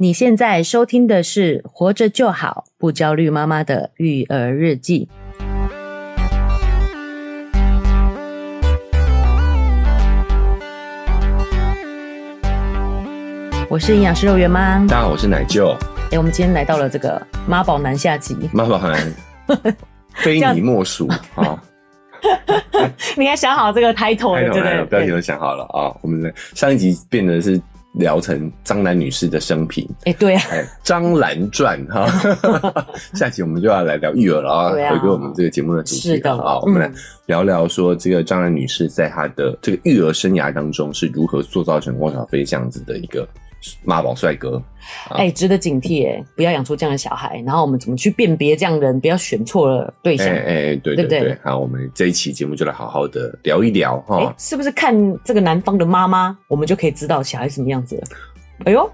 [0.00, 5.08] 你现在收听的是《活着就好，不焦虑妈妈的育儿日记》。
[13.68, 15.70] 我是营养师肉圆妈，大家好，我是奶舅。
[15.70, 19.12] 哎、欸，我们今天来到了这个妈宝男下集，妈宝男
[20.14, 21.60] 非你莫属啊！
[23.18, 24.84] 你应该想好这个 title 了，对不对？
[24.84, 25.90] 标题都想好了啊！
[26.02, 27.60] 我们上一集变的是。
[27.92, 30.42] 聊成张兰女士的生平，哎、欸，对啊，
[30.84, 32.06] 张兰传哈，
[33.14, 36.36] 下期我们就要来聊育儿了啊，回归我们这个节目的主题了。
[36.38, 36.90] 啊，我们来
[37.26, 43.26] 聊聊说这个张兰女士在她的这个育儿生涯当中是如何塑造成汪小菲这样子的一个。
[43.84, 44.62] 妈宝帅哥，
[45.10, 47.42] 哎、欸，值得警惕哎，不要养出这样的小孩。
[47.44, 49.00] 然后我们怎么去辨别这样的人？
[49.00, 50.26] 不要选错了对象。
[50.28, 51.38] 哎、对对对，对，对。
[51.42, 54.34] 好，我们这一期节目就来好好的聊一聊哈、欸。
[54.38, 54.94] 是不是看
[55.24, 58.02] 这个男方的妈妈，我们就可以知道小孩什么样子了？
[58.64, 58.88] 哎呦，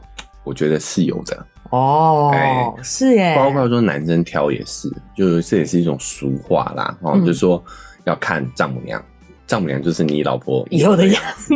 [0.45, 3.37] 我觉得是有的哦，欸、是耶。
[3.37, 7.63] 包括说男生挑也是，就是这也是一种俗话啦，哦、嗯，就是说
[8.05, 9.03] 要看丈母娘。
[9.47, 11.55] 丈母娘就是你老婆以后的样子，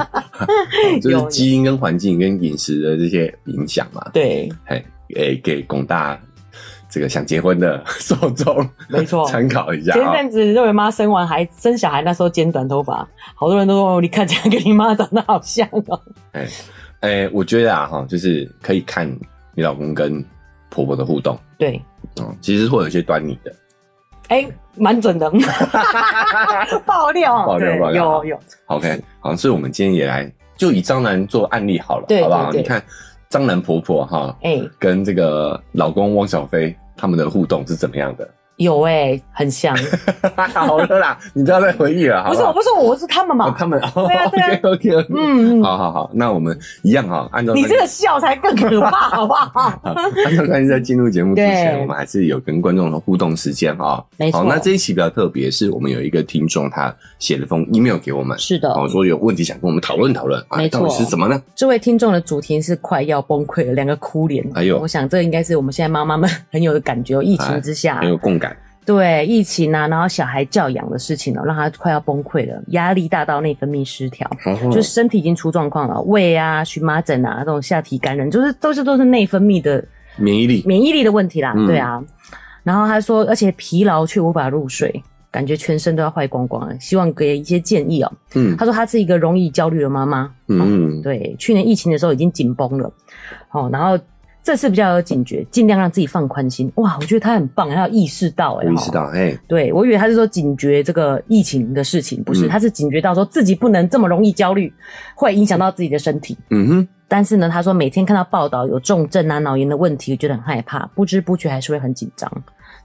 [1.02, 4.10] 就是基因跟环境跟饮食的这些影响嘛。
[4.12, 6.18] 对，哎，给给广大
[6.88, 9.92] 这个想结婚的受众，没错， 参考一下。
[9.92, 16.02] 前阵子肉圆妈生完孩生小孩，那时候剪短头发，好多人都说你看起来跟你妈长得好像哦、喔。
[16.32, 16.48] 哎
[17.00, 19.06] 哎，我觉得啊哈，就是可以看
[19.54, 20.24] 你老公跟
[20.68, 21.80] 婆婆的互动，对，
[22.20, 23.54] 嗯，其实会有一些端倪的。
[24.28, 25.30] 哎、欸，蛮准的，
[26.86, 28.40] 爆料，爆料，爆料，有有。
[28.66, 32.50] OK，好，所以我们今天也来就以张兰做案例好了，对，好不好？
[32.50, 32.82] 你看
[33.28, 34.34] 张兰婆婆哈，
[34.78, 38.28] 跟这个老公汪小菲他们的互动是怎么样的？
[38.60, 39.74] 有哎、欸，很像。
[40.52, 42.52] 好了啦，你不要再回忆了，好不好？
[42.52, 43.46] 不是我，不是我，是他们嘛。
[43.46, 44.60] 哦、他们， 对啊，对啊。
[44.70, 49.50] OK OK 嗯，好好好，那我们一样哈，按照、你这个笑才更可怕，好不好？
[49.50, 49.80] 好
[50.26, 54.04] 按照刚才在进入节目之前，我们还是有跟观众的互动时间哈。
[54.18, 54.40] 没错。
[54.40, 61.40] 好，那这一期比较特别，是我们有一个听众他写了封 email 给我们，是的，哦，说有问题想跟我们讨论讨论，没错，到底是什么呢？
[61.56, 64.46] 这位听众的主题是快要崩溃了，两个哭脸。
[64.54, 68.49] 哎呦，我想这应该是我们现在妈妈们很有的感觉，疫情之下、哎、很有共感。
[68.86, 74.28] 对疫情啊，然后小孩教养的事情呢、喔，让他快要崩溃了，压力大到内分泌失调，
[74.72, 79.84] 就是身体已经出状况了，胃啊、荨麻疹啊，这种下体感染，就是都是都是内分泌的
[80.16, 81.52] 免疫力免疫力的问题啦。
[81.56, 82.02] 嗯、对啊，
[82.64, 88.16] 然后他说，而且疲劳却无法入睡，感觉全身都要坏光光了，希望给一些建议哦、喔。
[88.34, 90.32] 嗯，他说他是一个容易焦虑的妈妈。
[90.48, 92.92] 嗯、喔，对，去年疫情的时候已经紧绷了，
[93.48, 94.02] 好、喔，然后。
[94.42, 96.72] 这次比较有警觉，尽量让自己放宽心。
[96.76, 104.72] 哇，我觉得他很棒，他有意识到、欸，哎，意识到，哎，对，我以为他是说警觉这个疫情的事情，不是，嗯、他是警觉到说自己不能这么容易焦虑，
[105.14, 106.36] 会影响到自己的身体。
[106.50, 106.88] 嗯哼。
[107.06, 112.30] 但是呢，他说每天看到报道有重症啊、脑炎的问题，觉得很害怕，不知不觉还是会很紧张。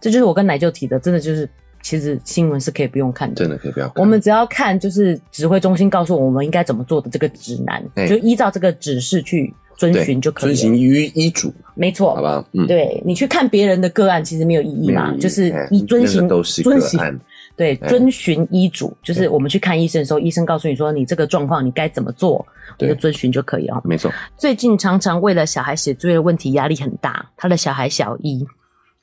[0.02, 1.48] 这就是我跟奶舅提的，真的就是，
[1.82, 3.94] 其实新闻是可以不用看的，真的可以不要看。
[3.98, 9.54] 我们只要看就是指挥中心告诉我们应该怎么做的这个指南，欸、就依照这个指示去。
[9.76, 12.44] 遵循就可以了，遵循医医嘱，没错，好吧？
[12.54, 17.00] 嗯，对，你去看别人的个案，其实没有意义嘛，就是你遵循，都是遵循，
[17.58, 22.46] 对，遵循医嘱，就是我们去看医生的时候，医生告诉你说你这个状况你该怎么做，
[22.80, 23.82] 你就遵循就可以了。
[23.84, 24.12] 没错。
[24.38, 28.46] 最近常常为了小孩写作业的问题压力很大，他的小孩小一，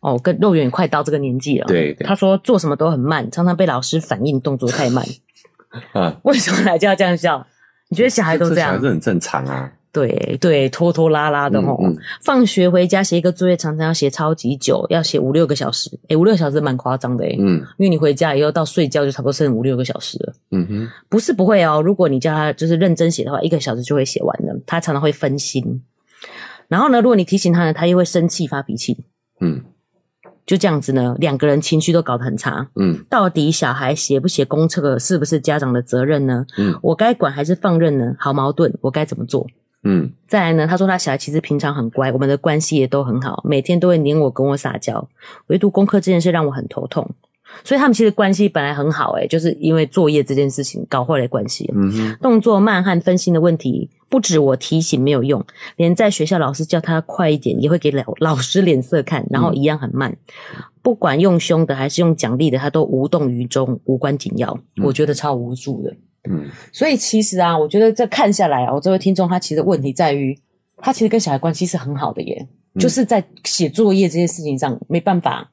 [0.00, 5.04] 哦，跟肉圆快到这个年纪了，对，他说做什么都很慢，常常被老师反应动作太慢。
[5.92, 7.46] 啊，为什么来就要这样笑？
[7.88, 8.80] 你觉得小孩都这样？
[8.80, 9.70] 这很正常啊。
[9.92, 11.78] 对对，拖拖拉拉的吼。
[11.82, 15.90] 嗯嗯、放学回家写一个作业，常常要写超级久，要写五六个小时。
[16.08, 20.32] 诶五六个小时蛮夸张的诶嗯，因为你回家以后到睡觉就差不多剩五六个小时了。
[20.50, 24.58] 嗯哼，不是不会哦，如果你叫他就是认真写的话，一个小时就会写完了。
[24.66, 25.82] 他常常会分心，
[26.68, 29.04] 然后呢，如果你提醒他呢，他又会生气发脾气。
[29.40, 29.60] 嗯，
[30.46, 32.66] 就这样子呢，两个人情绪都搞得很差。
[32.76, 36.46] 嗯，到底小孩写不写功课是不是家长的责任呢？
[36.56, 38.16] 嗯，我该管还是放任呢？
[38.18, 39.46] 好矛盾，我该怎么做？
[39.84, 45.08] 嗯，再来呢，他说他小孩其实平常很乖，我们的关系也都很好，每天都会黏我跟我撒娇，
[45.48, 47.08] 唯独功课这件事让我很头痛。
[47.64, 51.70] 所以他们其实关系本来很好，诶就是因为作业这件事情搞坏了关系。
[51.74, 55.44] 嗯哼，动作慢和分心的问题，不止我提醒没有用，
[55.76, 60.10] 连在学校老师叫他快一点，也会给老老师脸色看，然后一样很慢。
[60.56, 64.58] 嗯、不管用凶的还是用奖励的，他都无动于衷，无关紧要。
[64.76, 65.90] 嗯、我觉得超无助的。
[65.90, 65.96] 嗯，
[66.72, 70.38] 所以其实啊，我觉得这看下来啊，我这位听众他其实问题在于，
[70.76, 75.50] 他其实跟小孩关系是很好的耶，嗯、就是在写作业这件事情上没办法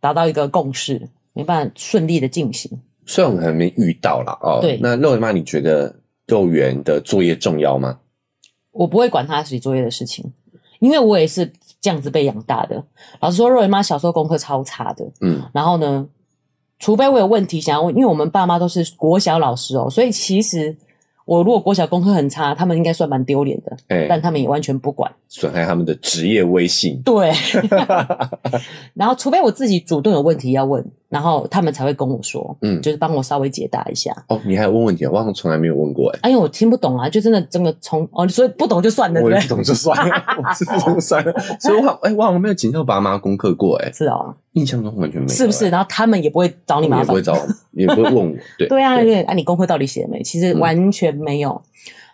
[0.00, 2.80] 达到一个共识，没办法顺利的进行。
[3.06, 5.94] 虽然我们还没遇到啦哦，对，那肉圆妈，你觉得
[6.26, 7.98] 幼儿园的作业重要吗？
[8.70, 10.30] 我不会管他写作业的事情，
[10.78, 11.50] 因为我也是
[11.80, 12.84] 这样子被养大的。
[13.20, 16.06] 老实说，肉圆妈小时候功课超差的，嗯，然后呢，
[16.78, 20.76] 除非我有问题想要问，因为我们爸妈都是国小老师哦，所以其实。
[21.28, 27.02] 我如果国小功课很差，他们应该算蛮丢脸的，欸，但他们也完全不管，损害他们的职业威信。
[27.04, 27.30] 对，
[28.96, 34.12] 然后除非我自己主动有问题要问，然后他们才会跟我说，嗯，就是帮我稍微解答一下。
[34.28, 35.10] 哦，你还有问问题啊？
[35.10, 39.40] 我好像从来没有问过哎，哎呦，我听不懂啊，就真的真的从哦，所以不懂就算了，对不对？
[39.48, 41.32] 不懂就算了，我是不懂就算了。
[41.58, 44.34] 所以我哎，我好像没有请教爸妈功课过哎，是哦。
[44.52, 45.68] 印象中完全没有，是不是？
[45.70, 47.34] 然后他们也不会找你麻烦，也不会找，
[47.72, 48.36] 也不会问我。
[48.58, 50.22] 对 对啊，对啊，你功课到底写了没？
[50.22, 51.50] 其实完全没有。
[51.50, 51.62] 嗯、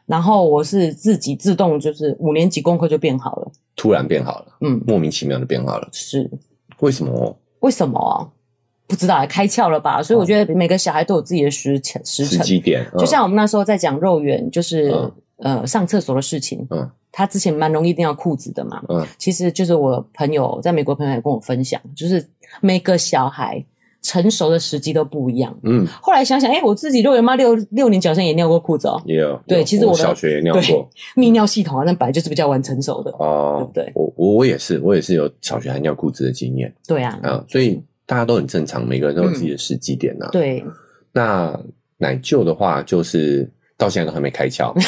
[0.07, 5.89] 然后我是自己自动，就是五年级功课就变好了，突然变好了，嗯，莫名其妙的变好了。
[5.91, 6.31] 是
[6.81, 7.37] 为什么？
[7.61, 8.29] 为什么啊？
[8.95, 10.03] 不知道，开窍了吧？
[10.03, 12.41] 所以我觉得每个小孩都有自己的时辰时辰。
[12.43, 14.91] 几点，就像我们那时候在讲肉圆，就是、
[15.39, 16.91] 嗯、呃上厕所的事情，嗯。
[17.17, 22.29] 他之前蛮容易尿裤子的嘛，嗯，其实就是我朋友在美国朋友也跟我分享，就是
[22.61, 23.65] 每个小孩
[24.03, 25.87] 成熟的时机都不一样，嗯。
[26.03, 29.41] 后来想想，哎、欸，我自己肉圆妈六六年级好像也尿过裤子哦，也有。
[29.47, 30.91] 对，其实我，我小学也尿过。
[31.15, 33.93] 泌尿系统啊，那本来就是比较晚成熟的哦，对不对？
[33.95, 40.33] 我我我也是，我也是有小学还尿裤子的经验，对啊，啊，所以大家都很正常，每个人都有自己的时机点呐、啊嗯。
[40.33, 40.65] 对，
[41.13, 41.61] 那
[41.99, 43.51] 奶舅的话就是。
[43.77, 44.73] 到现在都还没开窍，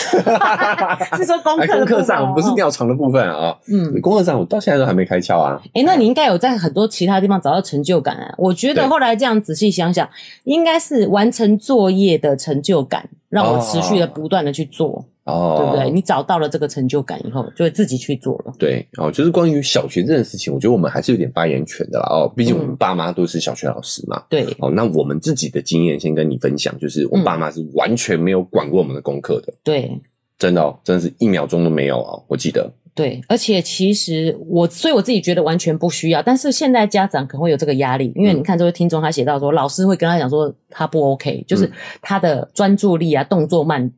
[1.19, 3.53] 是说功课功课上不是尿床的部分啊？
[3.69, 5.61] 嗯，功课上我到现在都还没开窍啊。
[5.75, 8.33] 诶、欸、那你应该有在很多其他地方找到成就感啊。
[8.39, 10.09] 我觉得后来这样仔细想想，
[10.45, 14.89] 应该是完成作业的成就感，让我持续的不断的去做。
[14.89, 15.91] 哦，对不对？
[15.91, 18.53] 你找到了这个成就感以后，就会自己去做了。
[18.59, 22.07] 对，哦，就是关于小学这件事情，我觉得我们还是有点发言权的啦。
[22.09, 24.23] 哦，毕竟我们爸妈都是小学老师嘛。
[24.29, 24.55] 对、嗯。
[24.61, 29.53] 哦，那我们自己的经验先跟你分享，就是我爸妈是完全没有管过我们的功课的。
[29.65, 30.01] 对。
[30.39, 32.71] 真的哦，真的是一秒钟都没有哦，我记得。
[32.95, 36.23] 对，而且其实我，所以我自己觉得完全不需要。
[36.23, 41.71] 但是现在家长可能会有这个压力，因为你看这位听众他写到说，老师会跟他讲说他不 OK，就是
[42.01, 43.91] 他的专注力啊，动作慢。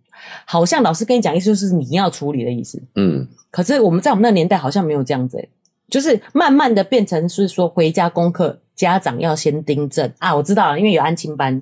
[0.45, 5.49] 好像老师跟你讲意思就是你要处理的意思，嗯，可是我们在我们那个年代好像没有这样子，欸，
[5.89, 10.13] 就是慢慢的变成是说回家功课家长要先订正。
[10.19, 11.61] 啊，我知道了，因为有安亲班，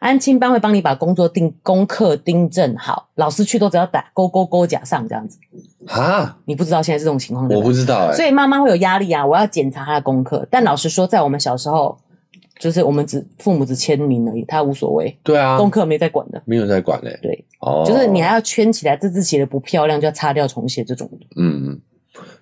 [0.00, 5.38] 安亲班会帮你把工作订功课订正好，老师去都只要打勾勾勾甲上这样子。
[5.86, 7.48] 啊，你不知道现在这种情况？
[7.48, 11.98] 我不知道哎，欸，所以妈妈会有压力啊，我要检查他的功课，但老实说，在我们小时候。
[12.58, 15.16] 就是我们只父母只签名而已，他无所谓。
[15.22, 17.18] 对啊，功课没在管的，没有在管嘞。
[17.22, 21.26] 对，哦，就是你还要圈起来，这字写的不漂亮就要擦掉重写这种的。
[21.36, 21.80] 嗯嗯，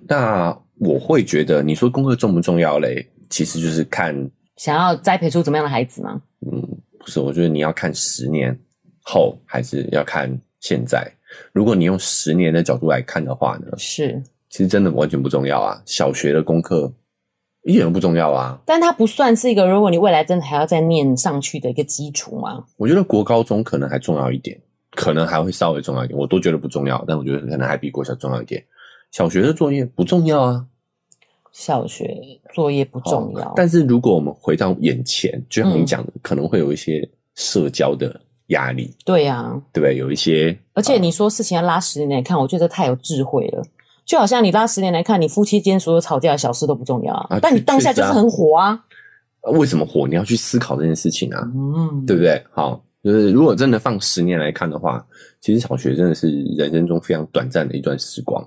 [0.09, 3.07] 那我会觉得，你说功课重不重要嘞？
[3.29, 4.15] 其实就是看
[4.57, 6.23] 想要栽培出怎么样的孩子吗？
[6.51, 6.63] 嗯，
[6.99, 8.59] 不是，我觉得你要看十年
[9.03, 10.31] 后，还是要看
[10.61, 11.07] 现在。
[11.53, 13.67] 如果你用十年的角度来看的话呢？
[13.77, 15.83] 是，其实真的完全不重要啊。
[15.85, 16.91] 小学的功课。
[17.67, 22.65] 一点都不重要啊，但它不算是一个，如果你未来真的还要再念上去的一个基础吗？
[22.77, 24.57] 我觉得国高中可能还重要一点，
[24.93, 28.65] 可能还会稍微重要一点，我都觉得不重要，但我觉得可能还比国小重要一点。
[29.11, 30.65] 小学的作业不重要啊，
[31.51, 32.17] 小学
[32.55, 33.53] 作业不重要。
[33.57, 38.95] 但是如果我们回到眼前，就像你讲的，嗯，可能会有一些社交的压力。
[39.05, 39.97] 对呀，啊，对不对？
[39.97, 43.65] 有一些，而且你说事情要拉十年来看，我觉得太有智慧了。
[44.07, 48.81] 就好像你拉十年来看，你夫妻间所有吵架的小事都不重要啊，但你当下就是很火啊。
[49.53, 50.09] 为什么火？
[50.09, 52.43] 你要去思考这件事情啊，嗯，对不对？
[52.53, 55.05] 好，就是如果真的放十年来看的话，
[55.41, 58.41] 其实小学真的是人生中非常短暂的一段时光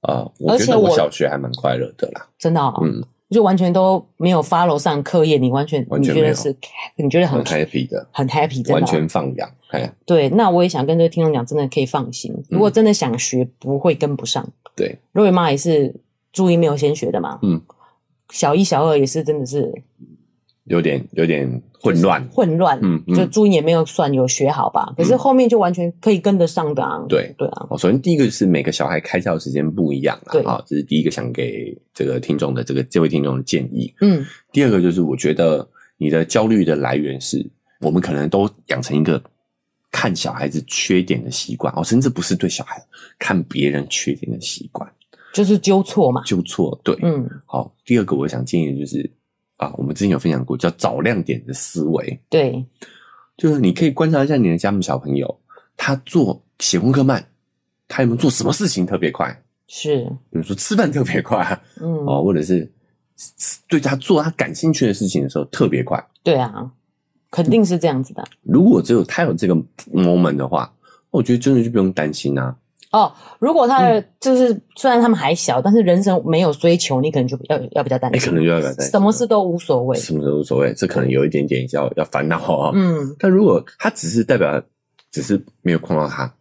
[0.00, 0.14] 啊。
[0.14, 3.04] 呃，我觉得我小学还蛮快乐的啦，真的，哦，嗯。
[3.28, 6.54] 就完全都没有 follow 上课业，你完全你觉得是，
[6.96, 9.50] 你觉得很 happy 的，很 happy，真的完全放养。
[10.04, 12.32] 对，那我也想跟这个听众讲，真的可以放心。
[12.48, 14.48] 如果真的想学，不会跟不上。
[14.74, 15.94] 对，肉圆妈也是
[16.32, 17.38] 注意没有先学的嘛。
[17.42, 17.60] 嗯，
[18.30, 19.82] 小一、小二也是，真的是。
[20.66, 27.04] 有点有点混乱，混乱，嗯，就注音也没有算有学好吧，嗯，可是后面就完全可以跟得上的啊。
[27.08, 27.32] 对。
[27.38, 33.94] 对啊，首先第一个是每个小孩开窍时间不一样啦，对啊，这是第一个想给这个听众的这个这位听众的建议。
[34.00, 35.66] 嗯，第二个就是我觉得
[35.98, 37.48] 你的焦虑的来源是
[37.80, 39.22] 我们可能都养成一个
[39.92, 42.82] 看小孩子缺点的习惯哦，甚至不是对小孩
[43.18, 44.90] 看别人缺点的习惯，
[45.32, 49.08] 就是纠错嘛，纠错，对，嗯，好，第二个我想建议的就是。
[49.56, 52.64] 啊，我们之前有分享过叫找亮点的思维，对，
[53.36, 55.38] 就是你可以观察一下你的家母小朋友，
[55.76, 57.26] 他做写功课慢，
[57.88, 59.42] 他有没有做什么事情特别快？
[59.68, 62.70] 是，比如说吃饭特别快，嗯，哦，或者是
[63.68, 66.70] 对他做他感兴趣的事情的时候特别快，对啊，
[67.30, 68.22] 肯定是这样子的。
[68.42, 69.54] 如果只有他有这个
[69.92, 70.72] moment 的话，
[71.10, 72.54] 我觉得真的就不用担心啊。
[72.92, 78.30] 哦，如果他的就是、嗯、虽然他们还小，但是人生没有追求，你可能就要要比较担心。
[78.30, 82.70] 可能就要比较担心，什么事都无所谓，什么都无所谓，这可能有一点点要要烦恼啊。
[82.74, 84.62] 嗯，但如果他只是代表，
[85.10, 86.32] 只是没有碰到他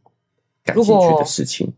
[0.64, 1.74] 感兴趣的事情，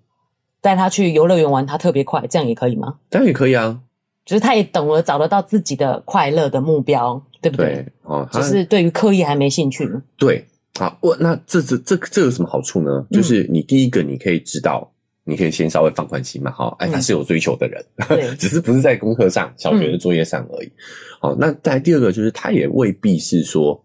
[0.62, 2.96] 带他去游乐园玩，他特别快，这样也可以吗？
[3.10, 3.80] 当然也可以啊，
[4.26, 7.68] 就是他也懂了，找得到自己的快乐的目标，对不对？
[7.68, 9.90] 对哦，就是对于课业还没兴趣。
[10.18, 10.46] 对。
[10.78, 13.06] 好，我那这这这这有什么好处呢？
[13.12, 14.92] 就是你第一个，你可以知道，
[15.24, 16.52] 你可以先稍微放宽心嘛。
[16.52, 20.72] 好，哎，他是有追求的人，对， 只是不是在功课上、小学的作业上而已。
[21.20, 23.84] 好，那再第二个，就是他也未必是说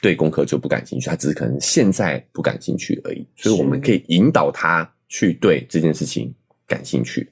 [0.00, 3.26] 对功课就不感兴趣，他只是可能现在不感兴趣而已。
[3.36, 6.32] 所以我们可以引导他去对这件事情
[6.68, 7.28] 感兴趣。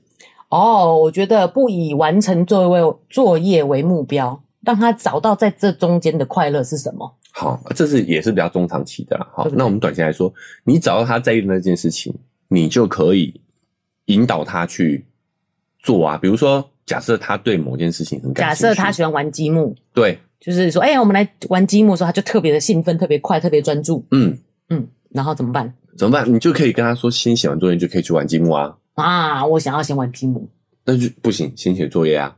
[0.48, 7.16] 哦，我觉得不以完成作为作业为目标，让他找到在这中间的快乐是什么。
[7.32, 9.26] 好，这是也是比较中长期的啦。
[9.32, 10.32] 好，那我们短期来说，
[10.64, 12.12] 你找到他在意的那件事情，
[12.48, 13.40] 你就可以
[14.06, 15.06] 引导他去
[15.78, 16.16] 做啊。
[16.16, 24.04] 比如说，假设他对某件事情很感兴趣，假设他喜欢玩积木，对，就是说，哎、欸，我们来玩积木的时候，他就特别的兴奋，特别快，特别专注。
[24.10, 24.36] 嗯
[24.68, 25.72] 嗯，然后怎么办？
[25.96, 26.32] 怎么办？
[26.32, 28.76] 你就可以跟他说，先写完作业就可以去玩积木啊。
[28.94, 30.48] 啊，我想要先玩积木，
[30.84, 32.36] 那就不行，先写作业啊。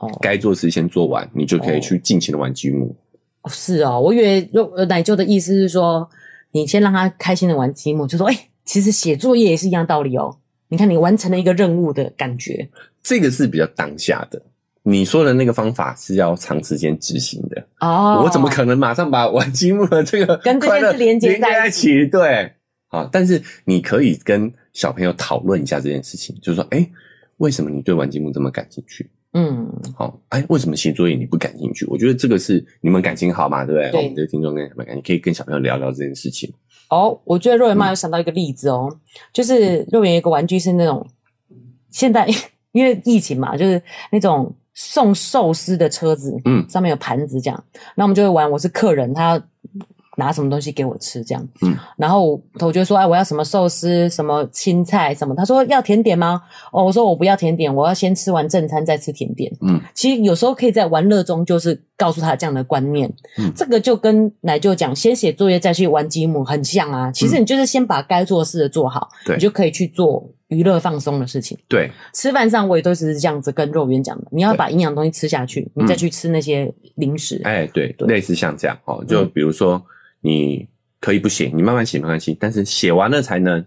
[0.00, 2.94] 哦，该做的事先做完，你就可以去尽情的玩积木。
[3.42, 6.08] 哦是哦，我以为呃奶舅的意思是说，
[6.52, 10.36] 你先让他开心的玩积木，就说，哎、欸，其实写作业也是一样道理哦。
[10.68, 12.68] 你看，你完成了一个任务的感觉，
[13.02, 14.42] 这个是比较当下的。
[14.82, 18.22] 你说的那个方法是要长时间执行的哦。
[18.24, 22.06] 我怎么可能马上把玩积木的这个跟这件事连接在一起？
[22.06, 22.52] 对，
[22.86, 26.90] 好，但是你可以跟小朋友讨论一下这件事情，就是说，哎、欸，
[27.38, 29.10] 为什么你对玩积木这么感兴趣？
[29.38, 31.86] 嗯，好，哎，为什么写作业你不感兴趣？
[31.86, 33.90] 我觉得这个是你们感情好嘛，对不对？
[33.92, 36.52] 对，我们的听众跟什么感情，可以跟小朋友聊聊这件事情。
[36.90, 38.98] 哦，我觉得肉圆妈有想到一个例子哦，嗯、
[39.32, 41.06] 就是肉圆有一个玩具是那种
[41.90, 42.26] 现在
[42.72, 43.80] 因为疫情嘛，就是
[44.10, 47.64] 那种送寿司的车子，嗯，上面有盘子这样，
[47.94, 48.50] 那我们就会玩。
[48.50, 49.40] 我是客人，他。
[50.18, 55.32] 拿什么东西给我吃，这样，嗯，然后我就说，哎，我要什么寿司，什么青菜，什么？
[55.32, 56.42] 他说要甜点吗？
[56.72, 59.50] 哦，我说我不要甜点，我要先吃完正餐再吃甜点。
[59.60, 63.08] 嗯，其实有时候可以在玩乐中，就是告诉他这样的观念。
[63.38, 67.12] 嗯，这个就跟奶舅讲，先写作业再去玩积木很像啊。
[67.12, 71.56] 其实你就是先把该做的事做好，对，你就可以去做娱乐放松的事情。
[71.68, 77.40] 对，吃饭上我也都是这样子跟肉圆讲的，你要把营养东西吃下去，你再去吃那些零食。
[77.44, 79.80] 哎，对，类似像这样哦，就比如说。
[80.20, 80.68] 你
[81.00, 83.64] 可以不写，你慢慢写没关系，但是写完了才能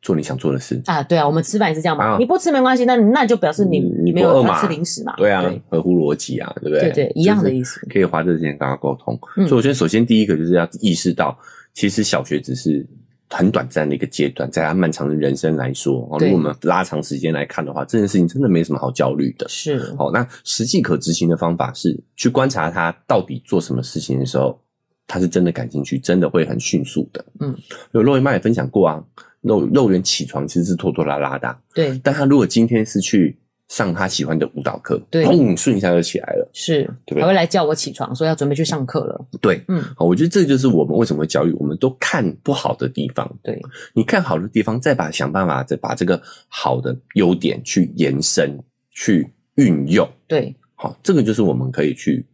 [0.00, 1.02] 做你想做的事啊。
[1.02, 2.12] 对啊，我们吃饭也是这样嘛。
[2.12, 5.14] 啊、你不吃没关系，那那就表示你你没有饿嘛吃零食嘛。
[5.16, 6.90] 对啊，对合乎逻辑啊，对不对？
[6.90, 7.80] 对对，一样的意思。
[7.92, 9.18] 可以花这时间跟他沟通。
[9.36, 11.36] 嗯、所以我觉得，首先第一个就是要意识到，
[11.74, 12.86] 其实小学只是
[13.28, 19.46] 很短暂的一个阶段，在他漫长的人生来说，如果我们拉长时间来看的话，这件事情真的没什么好焦虑的。
[19.48, 19.94] 是。
[19.98, 24.58] 好，那实际可执行的方法是去观察他到底做什么事情的时候。
[25.06, 27.24] 他是真的感兴趣，真的会很迅速的。
[27.40, 27.56] 嗯，
[27.92, 29.02] 有肉圆妈也分享过啊，
[29.40, 31.56] 肉肉圆起床其实是拖拖拉拉的。
[31.72, 36.50] 对，但他如果今天是去上他喜欢的舞蹈课，对，砰，瞬一下就起来了。
[36.52, 37.22] 是，对不对？
[37.22, 39.26] 还会来叫我起床，说要准备去上课了。
[39.40, 43.32] 对，嗯，好，我觉得这就是我们为什么会教育，我们都看不好的地方。
[43.42, 43.60] 对，
[43.94, 48.58] 你看好的地方，再把想办法再把这个好的优点去延伸、
[48.90, 50.08] 去运用。
[50.26, 52.26] 对，好，这个就是我们可以去。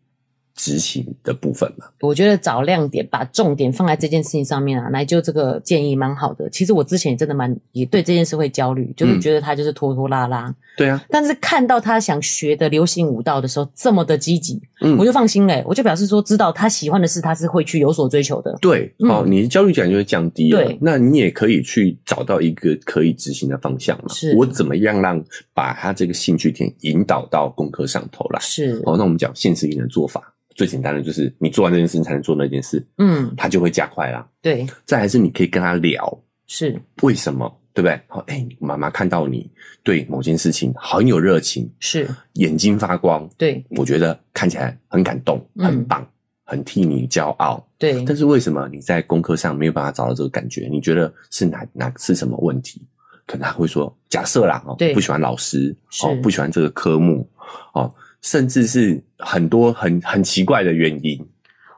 [0.62, 6.48] 执行的部分嘛，我觉得找亮点，把重点放在这件事情上面啊，来就这个建议蛮好的。
[6.50, 10.54] 其实我之前也真的蛮也对这件事会焦虑，就是觉得他就是拖拖拉拉。
[10.76, 18.56] 对啊，但是看到他想学的流行舞蹈的时候这么的积极，嗯，我就放心嘞，我就表示说知道他喜欢的事，他是会去有所追求的。
[18.62, 20.64] 对，哦，你的焦虑感就会降低了。
[20.64, 24.04] 对，那你也可以去找到一个可以执行的方向嘛。
[24.08, 28.40] 是，我怎么样让把他这个兴趣点引导到功课上头来？
[28.40, 30.32] 是，哦，那我们讲现实一点的做法。
[30.54, 34.26] 最简单的就是你做完这件事情才能做那件事，嗯，他就会加快啦。
[34.40, 38.00] 对，再还是你可以跟他聊，是为什么，对不对？
[38.08, 39.50] 好，哎，妈妈看到你
[39.82, 46.06] 对某件事情很有热情，是眼睛发光，对，我觉得看起来很感动，很棒，
[46.44, 48.04] 很替你骄傲，对。
[48.04, 50.68] 但是为什么你在功课上没有办法找到这个感觉？
[50.70, 52.86] 你觉得是哪哪是什么问题？
[53.26, 57.26] 可能他会说，假设啦，哦，不喜欢老师，哦，不喜欢这个科目，
[57.72, 57.92] 哦。
[58.22, 61.20] 甚至是很多很很奇怪的原因，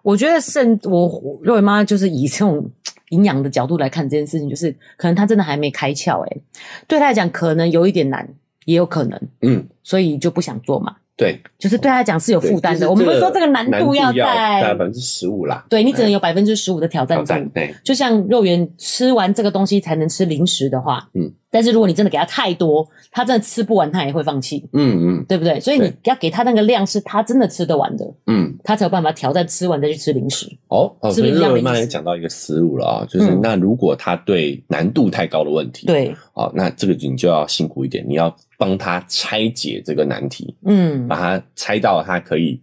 [0.02, 2.70] 我觉得甚我肉圆妈就是以这种
[3.08, 6.42] 营养的角度来看这件事情，就是可能她真的还没开窍，诶
[6.86, 8.28] 对她来讲可能有一点难，
[8.66, 12.80] 也有可能，嗯，所以就不想做嘛，对，就是对他讲是有负担的。
[12.80, 17.50] 就是、我们不是说这个难度要在百分之十五啦，对，你只能有百分之十五的挑战度。
[17.54, 24.68] 对，就像肉圆吃完这个东西才能吃零食的话，嗯，但是如果你真的给他太多，他真的吃不完，他也会放弃。
[24.72, 25.60] 嗯嗯，对不对？
[25.60, 30.50] 所以你要给他那个量是他真的吃得完的，嗯，他才有办法挑战吃完再去吃零食。
[30.66, 33.06] 哦，是不是肉圆妈也讲到一个思路了啊？
[33.08, 38.34] 就是那如果他对难度太高的问题，对，好，那这个你就要辛苦一点，你要。
[38.56, 42.58] 帮他拆解这个难题，嗯，把它拆到他可以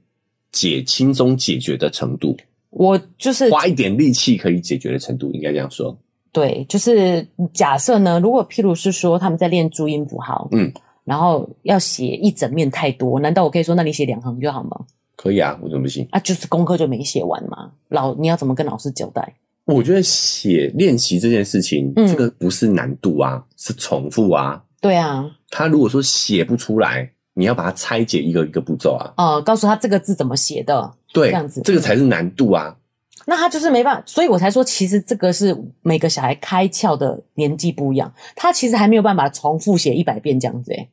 [0.49, 2.35] 解轻松解决的程度。
[2.69, 5.95] 我就是花一点力气可以解决的程度，应该这样说。
[6.31, 10.71] 对，就是假设呢，如果譬如是说他们在练注音符号，嗯，
[11.03, 14.79] 然后要写一整面太多，难道我可以说那你写两行就好吗？
[15.15, 16.07] 可以啊，为什么不行？
[16.11, 17.71] 啊，就是功课就没写完嘛。
[17.89, 19.35] 老你要怎么跟老师交代？
[19.65, 24.63] 我觉得写练习这件事情，嗯，这个不是难度啊，是重复啊。
[24.79, 29.13] 对啊，他如果说写不出来，你要把它拆解一个一个步骤啊。
[29.17, 32.75] 哦、呃，告诉他这个字怎么写的，对，这样子，这个才是难度啊。
[33.25, 40.89] 那他就是没办法，所以我才说，其实这个是每个小孩开窍的年纪不一样，他其实还没有办法重复写一百遍这样子诶。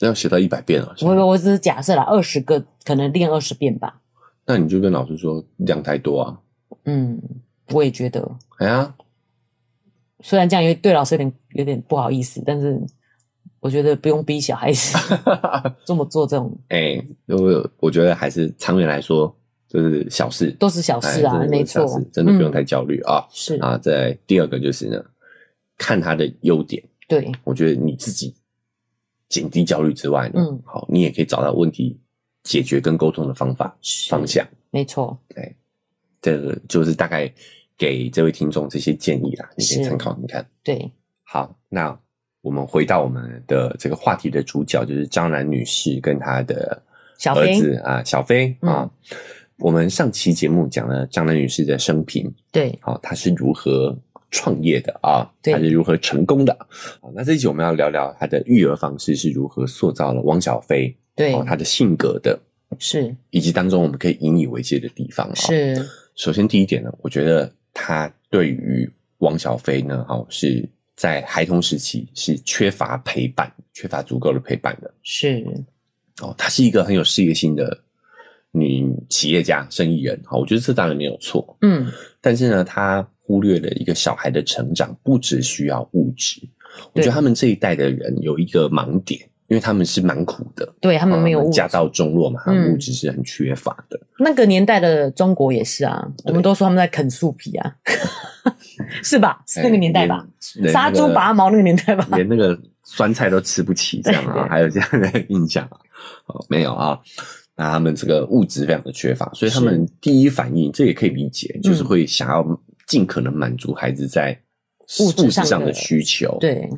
[0.00, 0.94] 那要写到一百遍啊？
[1.02, 4.00] 我我只是假设了，二十个可能练二十遍吧。
[4.46, 6.38] 那你就跟老师说量太多啊。
[6.84, 7.20] 嗯，
[7.70, 8.30] 我也觉得。
[8.58, 8.94] 哎呀，
[10.20, 12.80] 虽然这样有对老师有点有点不好意思，但是。
[13.60, 14.98] 我觉得不用逼小孩子
[15.86, 19.34] 这么做，这种哎、欸，我我觉得还是长远来说，
[19.74, 23.26] 就是小事，都是小事啊，没错，真的不用太焦虑啊。
[23.32, 25.04] 是啊，在第二个就是呢，
[25.76, 26.80] 看他的优点。
[27.08, 28.32] 对，我觉得你自己
[29.28, 31.98] 减低焦虑之外呢，嗯，好，你也可以找到问题
[32.44, 33.76] 解决跟沟通的方法
[34.08, 34.46] 方向。
[34.70, 35.56] 没错，对，
[36.22, 37.28] 这个就是大概
[37.76, 40.46] 给这位听众这些建议啦，你可以参考，你看。
[40.62, 40.88] 对，
[41.24, 41.98] 好，那。
[42.40, 46.78] 我们回到我们的这个话题的主角，就是张兰女士跟她的
[47.34, 48.86] 儿子啊，小飞啊。
[49.58, 53.96] 我们上期节目讲了张兰女士的生平，对，好，她是如何
[54.30, 55.30] 创业的啊？
[55.42, 56.56] 她是如何成功的？
[57.00, 62.38] 好，那这一集我们要聊聊她的育儿方式是如何塑造了汪小菲，对，她的性格的，
[62.78, 65.34] 是，以及当中我们可以引以为戒的地方。
[65.36, 65.74] 是，
[66.14, 70.68] 首先第一点呢，我觉得她对于汪小菲呢，哦是。
[70.96, 74.88] 在孩童时期是缺乏陪伴，缺乏足够的陪伴的。
[75.02, 75.44] 是，
[76.22, 77.76] 哦，她是一个很有事业心的
[78.54, 80.18] 女企业家、生意人。
[80.24, 81.56] 好，我觉得这当然没有错。
[81.60, 86.40] 嗯，但是呢，她忽略了一个小孩的成长不只需要物质。
[86.92, 89.20] 我觉得他们这一代的人有一个盲点。
[89.46, 94.00] 因为他们是蛮苦的，对他们没有家道中落嘛，他们物质是很缺乏的。
[94.18, 97.76] 那个年代的中国也是啊，我们都说他们在啃树皮啊，
[99.04, 99.42] 是吧？
[99.46, 100.26] 是那个年代吧？
[100.72, 102.08] 杀猪拔毛那个年代吧？
[102.16, 104.48] 连那个酸菜都吃不起，这样啊？
[104.48, 105.78] 还有这样的印象啊？
[106.48, 106.98] 没有啊？
[107.56, 112.44] 那他们这个物质非常的缺乏，所以他们第一反应，这也可以理解，就是会想要
[112.86, 114.38] 尽可能满足孩子在
[115.00, 116.36] 物质上的需求。
[116.40, 116.68] 对，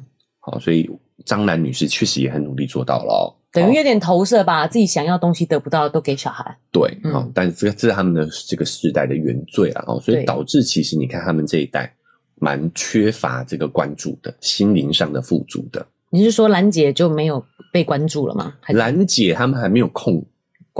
[0.40, 0.90] 好，所以。
[1.24, 6.56] 张兰女士确实也很努力做到了哦，等于有点投射吧，自己想要东西得不到都给小孩。
[6.70, 11.90] 对，嗯，但是这个这是他们的这个时代的原罪啊，哦，所以导致其实你看他们这一代
[12.38, 15.84] 蛮缺乏这个关注的，心灵上的富足的。
[16.10, 18.54] 你是说兰姐就没有被关注了吗？
[18.68, 20.22] 兰姐他们还没有空。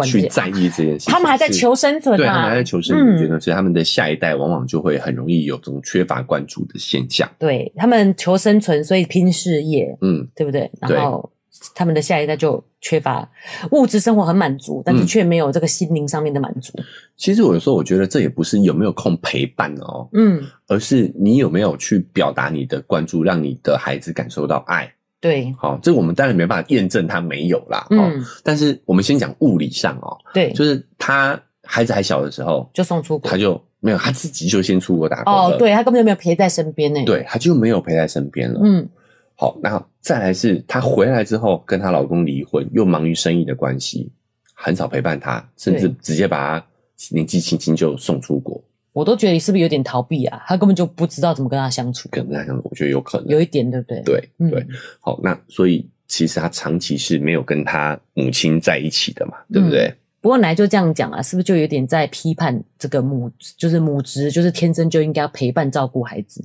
[0.04, 7.30] 去在意这件事情，他们还在求生存啊，对，他们还在求生存，觉得所以他们的下一代往往就会很容易有这种缺乏关注的现象。
[7.38, 10.70] 对，他们求生存，所以拼事业，嗯，对不对？
[10.80, 11.30] 然后
[11.74, 13.28] 他们的下一代就缺乏
[13.70, 16.72] 物质生活很满足，但是却没有这个心灵上面的满足。
[17.16, 24.92] 其实我有时候我觉得这也不是有没有空陪伴哦，嗯，而是你有没有去表达你的关注，让你的孩子感受到爱。
[25.20, 38.88] 对，好，这个我们当然没办法验证他没有啦，嗯，但是我们先讲物理上哦，对，就是他孩子还小的时候就送出国，他就没有他自己就先出国打工了，哦，对，他根本就没有陪在身边呢，对，他就没有陪在身边了，嗯，
[39.34, 44.12] 好，然后再来是她回来之后跟她老公离婚，又忙于生意的关系，
[44.54, 46.66] 很少陪伴他，甚至直接把他
[47.10, 48.62] 年纪轻轻就送出国。
[48.96, 50.42] 我都觉得你是不是有点逃避啊？
[50.46, 52.08] 他根本就不知道怎么跟他相处。
[52.10, 54.00] 跟他相处，我觉得有可能有一点，对不对？
[54.00, 54.68] 对对，嗯、
[55.00, 59.84] 好，那所以其实他长期是没有跟他母亲在一起的嘛，对不对？
[59.86, 66.42] 嗯、不过来就这样讲啊，是不是就有点在批判这个母，就是母职，就是天生就应该要陪伴照顾孩子？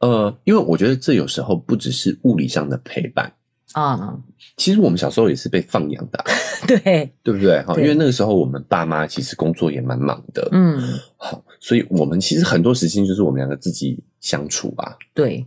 [0.00, 3.32] 呃，因为我觉得这有时候不只是物理上的陪伴。
[3.74, 4.18] 啊，
[4.56, 6.24] 其实我们小时候也是被放养的，
[6.66, 7.10] 对。
[7.22, 7.60] 对不对？
[7.62, 10.80] 哈，因为那个时候我们爸妈其实工作也蛮忙的，嗯，
[11.16, 15.44] 好，所以我们其实很多时间就是我们两个自己相处吧，对，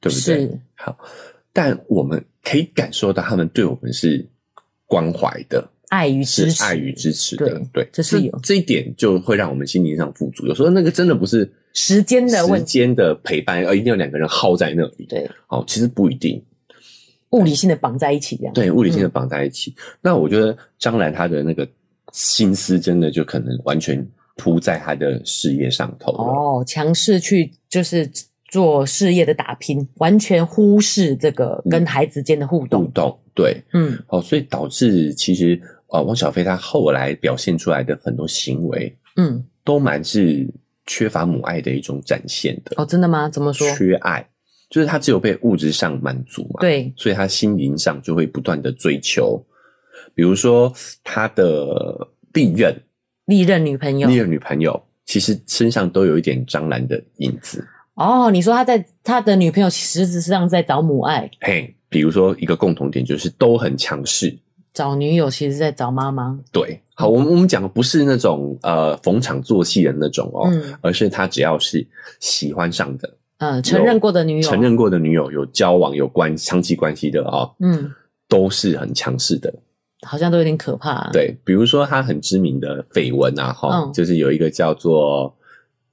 [0.00, 0.60] 对不对？
[0.74, 0.96] 好，
[1.52, 4.28] 但我们可以感受到他们对我们是
[4.86, 7.88] 关怀的，爱与支持，爱与支持的，对，对。
[7.92, 8.38] 这是有。
[8.42, 10.46] 这一点就会让我们心灵上富足。
[10.46, 15.06] 有时候那个真的不是时间的问题，时间的陪伴，而一定要两个人耗在那里。
[15.08, 16.42] 对，哦，其实不一定，
[17.30, 18.54] 物理性的绑在一起这样。
[18.54, 19.70] 对，物理性的绑在一起。
[19.70, 21.68] 嗯、那我觉得张兰她的那个
[22.12, 26.12] 心思真的就可能完全扑在她的事业上头。
[26.12, 28.10] 哦，强势去就是。
[28.52, 32.82] 做事业的打拼，完全忽视这个跟孩子间的互动。
[32.82, 40.44] 互动，对，嗯，哦，所以导致其实呃，汪小菲他后来表现出来的很多行为，嗯，都蛮是
[40.84, 42.72] 缺乏母爱的一种展现的。
[42.76, 43.28] 哦，真的吗？
[43.28, 43.70] 怎么说？
[43.76, 44.28] 缺爱，
[44.70, 49.44] 就是他只有被物质上满足嘛，对，所以他心灵上就会不断的追求，
[50.14, 50.72] 比如说
[51.04, 52.80] 他的历任
[53.26, 57.66] 历任女朋友，历任女朋友其实身上都有一点张兰的影子。
[57.94, 64.34] 哦，你说他在他的女朋友实质上在找母爱，嘿，比如说一个共同点就是都很强势，
[64.72, 66.38] 找女友其实在找妈妈。
[66.50, 71.86] 对，好，我们我们讲的不是那种呃逢场作戏的那种哦，嗯，而是他只要是
[72.20, 77.92] 喜欢上的，嗯，承认过的女友，承认过的女友有交往有关长期关系的哦，嗯，
[78.28, 79.52] 都是很强势的，
[80.06, 81.10] 好像都有点可怕啊。
[81.12, 85.36] 对，比如说他很知名的绯闻啊，哈，嗯，就是有一个叫做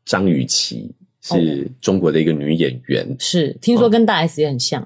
[0.06, 0.94] 张雨绮。
[1.20, 4.82] 是中国的一个女演员，哦、是听说跟大 S 也很像，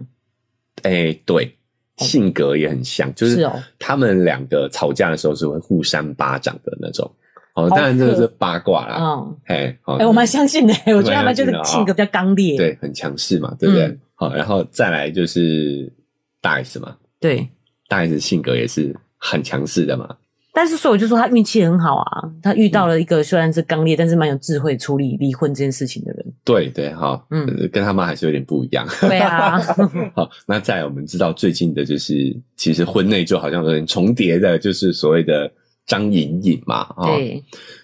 [0.81, 1.55] 哎、欸，对，
[1.97, 3.47] 性格也很像，就是
[3.77, 7.11] 他们两个吵架的时候是会互扇巴掌的那种。
[7.53, 13.97] 哦，当然这个是八卦啦，嗯，哎，哎、欸，我蛮相信的， 我觉得他们就是性格比较刚烈，对，很强势嘛，对不对？
[14.15, 15.91] 好、嗯，然后再来就是
[16.39, 17.49] 大 S 嘛，对，
[17.87, 20.15] 大 S 性格也是很强势的嘛。
[20.53, 26.25] 但是，所以我就说他运气很好啊，他遇到了一个虽然是刚烈，嗯、但是蛮有智慧处理离婚这件事情的人。
[26.43, 28.85] 对对，哈，嗯，跟他妈还是有点不一样。
[28.99, 29.57] 对啊，
[30.13, 35.49] 好，那再来我们知道最近的就是，其实婚内就好像有点重叠的，就是所谓的
[35.91, 37.19] 张颖颖嘛，哦，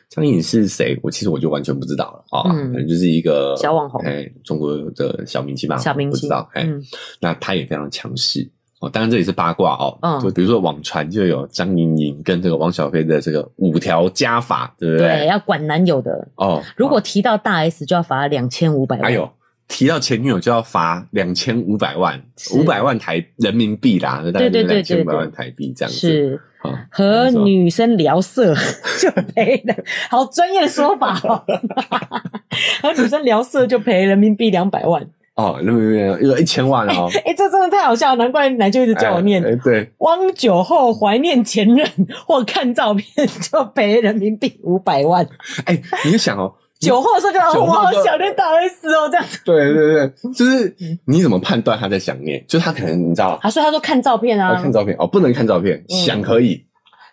[0.07, 0.97] 张颖颖是谁？
[1.03, 6.81] 我其实我就完全不知道了啊，嗯，可能就是一个小网红，哎，中国的小明星吧，小明星，不知道，哎、嗯，
[7.19, 8.49] 那他也非常强势。
[8.79, 9.97] 哦，当然这也是八卦哦。
[10.01, 15.07] 嗯，就比如说网传就有张颖颖跟这个王小飞的这个五条加法，对不对？
[15.07, 16.63] 对，要管男友的哦。
[16.77, 19.03] 如果提到大 S 就要罚两千五百万。
[19.03, 19.29] 还有
[19.67, 22.21] 提到前女友就要罚两千五百万，
[22.53, 25.99] 五百万台人民币啦，对对对对，两千五百万台币这样子。
[25.99, 26.41] 是，
[26.89, 28.55] 和女生聊色
[28.99, 29.75] 就赔的，
[30.09, 31.43] 好专业的说法哦。
[32.81, 35.05] 和女生聊色就赔人民币两百万。
[35.35, 37.07] 哦，那边有一千万哦！
[37.13, 39.39] 哎、欸欸，这真的太好笑了，难怪奶就一直叫我念。
[39.59, 41.87] 对，汪酒后怀念前任
[42.25, 43.05] 或看照片
[43.51, 45.23] 就赔人民币五百万。
[45.65, 49.39] 哎、欸，你就想哦，酒后的时候就我好想念大 S 哦，这样子。
[49.43, 52.43] 对对对，就是你怎么判断他在想念？
[52.47, 56.63] 就他可能你知道，他说他说看照片啊，看照片哦，不能看照片，嗯、想可以。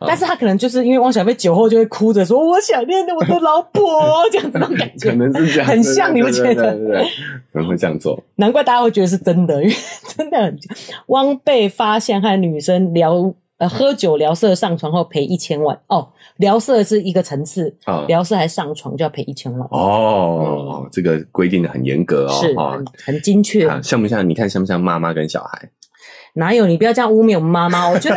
[0.07, 3.83] 但是他可能就是因为汪小菲酒后就会哭着说：“我想念的我的老婆。”
[4.31, 6.77] 这样子那种感觉， 可能是这样，很像你们觉得？
[7.50, 8.22] 可能会这样做。
[8.35, 9.74] 难怪大家会觉得是真的，因为
[10.14, 10.59] 真的很
[11.07, 24.29] 汪被发现和女生聊呃喝酒聊色上床后赔一千万哦，聊色是一个层次啊，聊色还上床就要赔一千万哦，嗯、这个规定的很严格哦，是很很精确、啊，像不像？
[24.29, 25.71] 你看像不像妈妈跟小孩？
[26.37, 26.67] 哪有？
[26.67, 27.88] 你不要这样污蔑我们妈妈。
[27.88, 28.17] 我觉得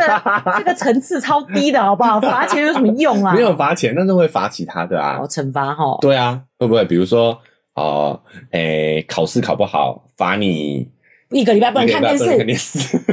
[0.58, 2.20] 这个层次超低的，好不好？
[2.20, 3.32] 罚钱有什么用啊？
[3.36, 5.20] 没有罚钱，但是会罚其他的啊。
[5.22, 5.96] 哦，惩罚哈。
[6.00, 6.84] 对啊，会不会？
[6.84, 7.38] 比如说，
[7.74, 8.20] 哦，
[8.50, 10.90] 诶，考试考不好，罚你
[11.30, 12.36] 一个礼拜不能看电视。
[12.36, 12.98] 看电视。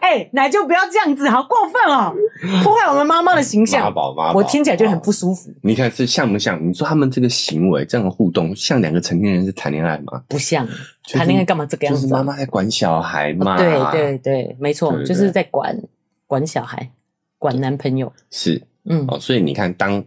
[0.00, 2.12] 哎、欸，奶就不要这样子，好过分哦，
[2.64, 3.84] 破坏我们妈妈的形象。
[3.84, 5.52] 妈宝，妈宝，我听起来就很不舒服。
[5.62, 6.58] 你看是像不像？
[6.66, 10.22] 你说他们这个行为，这样的互动，像两个成年人是谈恋爱吗？
[10.28, 10.66] 不像，
[11.12, 12.02] 谈恋爱干嘛这个样子？
[12.02, 13.56] 就是妈妈在管小孩嘛。
[13.56, 15.78] 对对对，没错，就是在管
[16.26, 16.90] 管小孩，
[17.38, 18.12] 管男朋友。
[18.30, 20.02] 是，嗯，哦，所以你看，当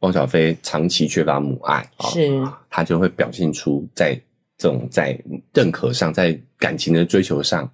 [0.00, 4.18] 汪小菲长期缺乏母爱，是，他就会表现出在
[4.56, 5.18] 这种在
[5.52, 7.70] 认可上，在感情的追求上。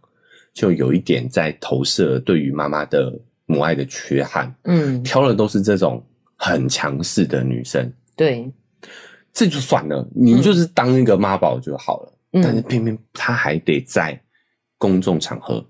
[0.53, 3.17] 就有一点在投射对于妈妈的
[3.47, 8.53] 母爱的缺憾，嗯，挑的都是这种很强势的女生，对，
[9.33, 14.21] 这就算了，你就是当一个妈宝就好了，嗯，但是偏偏她还得在
[14.77, 15.65] 公众场合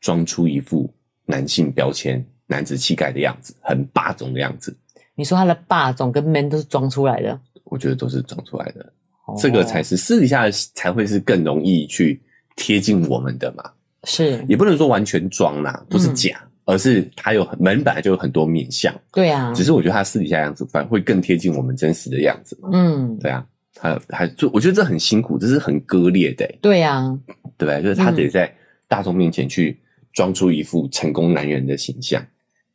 [0.00, 0.90] 装出一副
[1.26, 4.74] 男性标签、男子气概的样子，很霸总的样子。
[5.14, 7.38] 你说他的霸总跟 man 都是装出来的？
[7.64, 8.92] 我觉得都是装出来的，哦，
[9.38, 12.20] 这个才是私底下才会是更容易去
[12.54, 13.64] 贴近我们的嘛。
[14.04, 18.94] 是，也不能说完全装啦，不是假，嗯、而是他有很门本来就有很多面相。
[19.12, 22.68] 对啊，只是我觉得他私底下样子反而会更贴近我们真实的样子嘛。
[22.72, 26.58] 嗯，对啊，他还就我觉得这很辛苦，这是很割裂的、欸。
[26.62, 27.18] 对啊，
[27.58, 27.82] 对？
[27.82, 28.54] 就是他得在
[28.86, 29.76] 大众面前去
[30.12, 32.24] 装出一副成功男人的形象，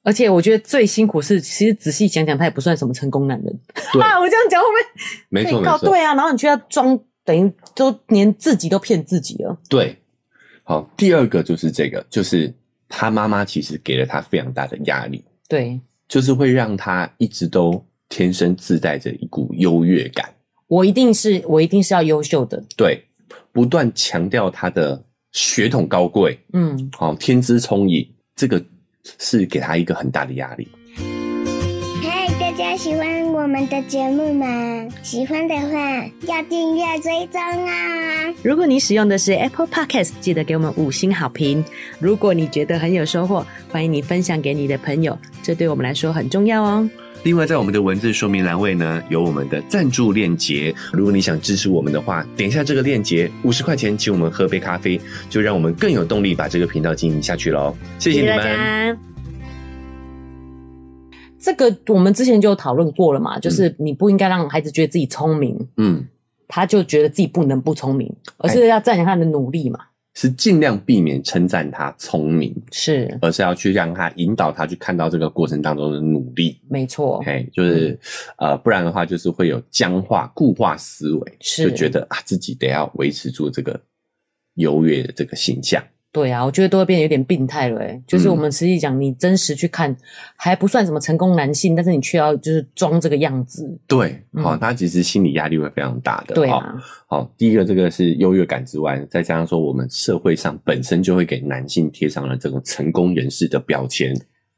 [0.03, 3.59] 而且我觉得最辛苦是，其实仔细想想，他也不算什么成功男人。
[3.93, 5.03] 对，我这样讲会不会？
[5.29, 5.77] 没错没错。
[5.77, 9.55] 对啊，然后你却要装，等于都连自己都骗自己了。
[9.69, 9.95] 对，
[10.63, 12.51] 好，第二个就是这个，就是
[12.89, 15.23] 他妈妈其实给了他非常大的压力。
[15.47, 20.33] 对，就是会让他一直都天生自带着一股优越感。
[20.65, 22.63] 我一定是，我一定是要优秀的。
[22.75, 23.05] 对，
[23.51, 28.59] 不断强调他的血统高贵，嗯，好，天资聪颖，这个。
[29.19, 30.67] 是给他一个很大的压力。
[32.03, 34.45] 嗨，大家喜欢我们的节目吗？
[35.03, 38.33] 喜欢的话要订阅追踪啊！
[38.43, 41.63] 如果你使用的是 Apple Podcast，记得给我们五星好评。
[41.99, 46.89] 如果你觉得很有收获，欢迎你分享给你的朋友，这对我们来说很重要哦。
[47.23, 50.73] 另外，在我们的文字说明栏位呢，有我们的赞助链接。
[50.91, 57.77] 如果你想支持我们的话，点一下这个链接，五十块钱请我们喝杯咖啡，就让我们更有动力把这个频道经营下去喽。
[57.99, 58.97] 谢谢你们。
[61.39, 66.07] 这个我们之前就讨论过了嘛，就是你不应该让孩子觉得自己聪明，嗯，
[66.47, 69.79] 他就觉得自己不能不聪明，而是要赞扬他的努力嘛。
[70.13, 76.59] 是尽量避免称赞他聪明，是，而是要去让他引导他去看到这个过程当中的努力。
[76.69, 77.97] 没错，嘿，就是、
[78.37, 83.79] 嗯、呃，不然的话就是会有僵化、固化思维，是就觉得啊自己得要维持住这个
[84.55, 85.81] 优越的这个形象。
[86.13, 88.01] 对啊，我觉得都会变得有点病态了诶。
[88.05, 89.97] 就是我们实际讲，你真实去看，嗯、
[90.35, 93.65] 还不算什么成功男性，但是你却要就是装这个样子。
[93.87, 96.35] 对，好、嗯，他其实心理压力会非常大的。
[96.35, 96.75] 对啊，
[97.07, 104.13] 好，第一个这个是优越感之外，再加上说我们社会上本身就会给男性贴上了这种成功人士的标签。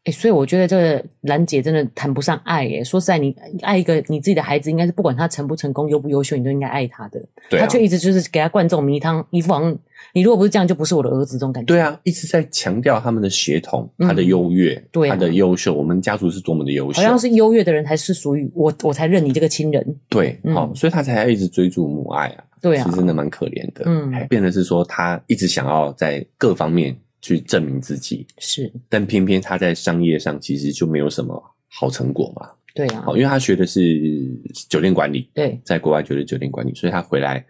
[0.06, 2.84] 诶、欸、所以我觉得这个兰姐真的谈不上爱耶。
[2.84, 7.24] 说实在，你爱一个你自己的孩子，应该是不管他成不成功、优不优秀，你都应该爱他的。
[7.50, 9.74] 对、啊，他却一直就是给他灌这种迷汤，一副好像
[10.12, 11.68] 你如果不是这样，就不是我的儿子这种感觉。
[11.68, 17.02] 对啊，一直在强调他们的血统、他的优越、嗯对啊、他的优秀，我们家族是多么的优秀。
[17.02, 19.96] 好像是优越的人才是属于我，我才认你这个亲人。
[20.10, 22.44] 对，好、嗯，所以他才要一直追逐母爱啊。
[22.62, 23.84] 对啊，其实真的蛮可怜的。
[23.86, 26.94] 嗯，变的是说他一直想要在各方面。
[27.24, 28.28] 去证明自己。
[28.38, 32.48] 是，但偏偏他在商业上其实就没有什么好成果嘛。
[32.76, 34.30] 对啊，因为他学的是
[34.68, 37.44] 酒店管理，对，在国外学的酒店管理，所以他回来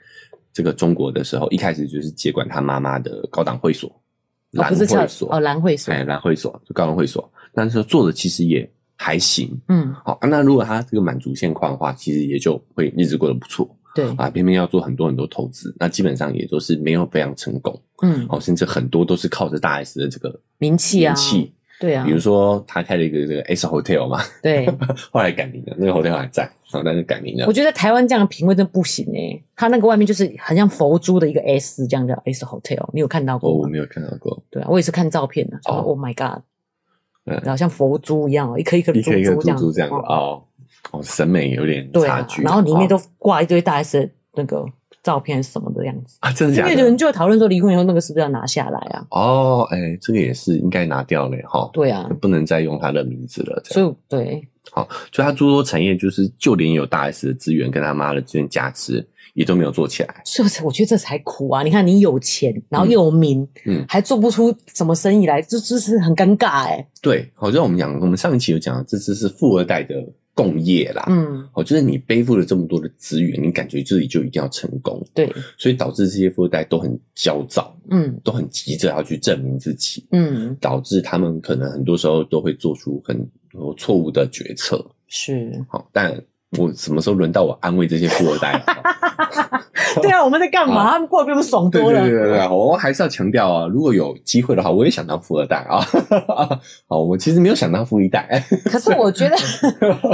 [0.52, 3.90] 这个中国的时候，一开始就是接管他妈妈的高档会所，
[4.52, 5.34] 蓝会所。
[5.34, 13.66] 哦，蓝会所，哎，蓝会所就高档会所，但是做的其实也还行，嗯，好，那如果他这个满足现况的话，其实也就会日子过得不错。
[13.96, 17.80] 对啊，偏偏要做很多很多投资，那基本上也都是没有非常成功。
[18.02, 22.04] 嗯，哦，甚至很多都是靠着大 S 的这个名气啊，名气，对啊。
[22.06, 24.68] 比如说他开了一个这个 S Hotel 嘛，对，
[25.12, 27.46] 后来改名了，那个 hotel 还在，哦，但是改名了。
[27.46, 33.58] 我觉得台湾这样的品味真不行诶，他那个外面就是很像佛珠的一个 S，这样叫 S Hotel，你有看到过吗？
[33.58, 34.44] 哦，我没有看到过。
[34.50, 35.58] 对啊，我也是看照片的。
[35.66, 36.42] 哦，Oh my God，
[37.26, 40.44] 然后像佛珠一样，一颗一颗珠珠一颗珠珠这样的哦，
[40.94, 42.42] 哦，审美有点差距。
[42.42, 44.10] 然后里面都挂一堆大 S。
[44.36, 44.66] 那个
[45.04, 46.32] 照片什么的样子啊？
[46.32, 46.70] 真的假的？
[46.72, 49.06] 因为有人就会讨论说，离婚以后那个是不是要拿下来啊？
[49.12, 51.70] 哦，哎、欸，这个也是应该拿掉嘞，哈。
[51.72, 53.62] 对啊，不能再用他的名字了。
[53.64, 60.22] 所以，对，好，所以他诸多产业，就是就连有大 S 的资源跟他妈的资源加持，也都没有做起来。
[60.26, 60.64] 是不是？
[60.64, 61.62] 我觉得这才苦啊！
[61.62, 66.88] 你看，你有钱，然后又有名，嗯，还做不出什么生意来，这这是很尴尬哎。
[67.04, 69.94] 对，好，像我们讲，我们上一期有讲，这只是富二代的。
[70.36, 83.16] 共业啦，嗯，哦，就是你背负了这么多的资源，你感觉自己就一定要成功，对，所以导致这些富二代都很焦躁，嗯，都很急着要去证明自己，嗯，导致他们可能很多时候都会做出很
[83.52, 86.24] 多错误的决策，是，好，但。
[86.58, 88.64] 我什么时候轮到我安慰这些富二代了？
[90.02, 90.92] 对啊，我们在干嘛？
[90.92, 92.02] 他们过得比我们爽多了。
[92.02, 95.86] 对对对对，我还是要强调啊，如果有机会的话，我也想当富二代啊。
[96.88, 98.44] 好， 我其实没有想当富一代。
[98.66, 99.36] 可是我觉得，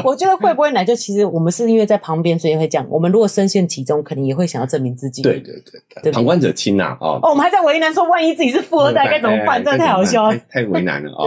[0.04, 0.84] 我觉得会不会来？
[0.84, 2.86] 就其实我们是因为在旁边，所以会讲。
[2.90, 5.22] 我们如果深陷其中，肯定也会想要证明自己。
[5.22, 7.20] 对对对对，旁观者清呐啊。
[7.22, 9.64] 哦，我们还在为难说，万一自己是富二代该怎么办？
[9.64, 11.24] 真的太好笑了，太为难了啊。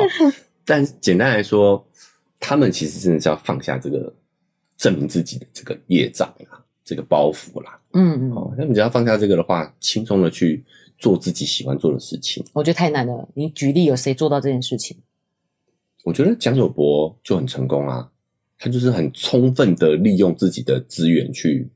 [0.66, 1.82] 但简单来说，
[2.38, 4.12] 他们其实真的是要放下这个。
[4.82, 10.64] 证明自己的这个业障啊，这个包袱啦，嗯嗯，哦，那你只要放下这个的话，轻松的去
[10.98, 12.44] 做自己喜欢做的事情。
[12.52, 13.28] 我觉得太难了。
[13.34, 14.96] 你举例有谁做到这件事情？
[16.02, 18.10] 我觉得蒋友柏就很成功啊，
[18.58, 21.70] 他就是很充分的利用自己的资源去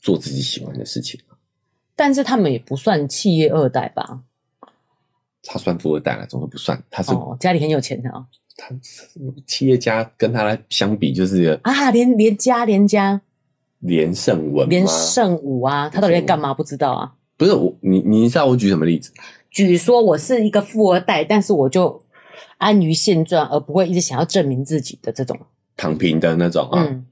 [0.00, 1.20] 做自己喜欢的事情。
[1.96, 4.22] 但是他们也不算企业二代吧？
[5.42, 6.80] 他算富二代了，怎么不算？
[6.88, 8.24] 他是、哦、家里很有钱的啊。
[8.64, 8.72] 他
[9.44, 13.20] 企业家跟他来相比，就是啊，连连家连家
[13.80, 16.54] 连胜文连胜武啊，他到底在干嘛？
[16.54, 17.12] 不知道啊。
[17.36, 19.10] 不是我，你你知道我举什么例子？
[19.50, 22.00] 举说我是一个富二代，但是我就
[22.58, 25.36] 安于现状，而不会一直想要证明自己的这种
[25.76, 26.86] 躺平的那种啊。
[26.88, 27.04] 嗯、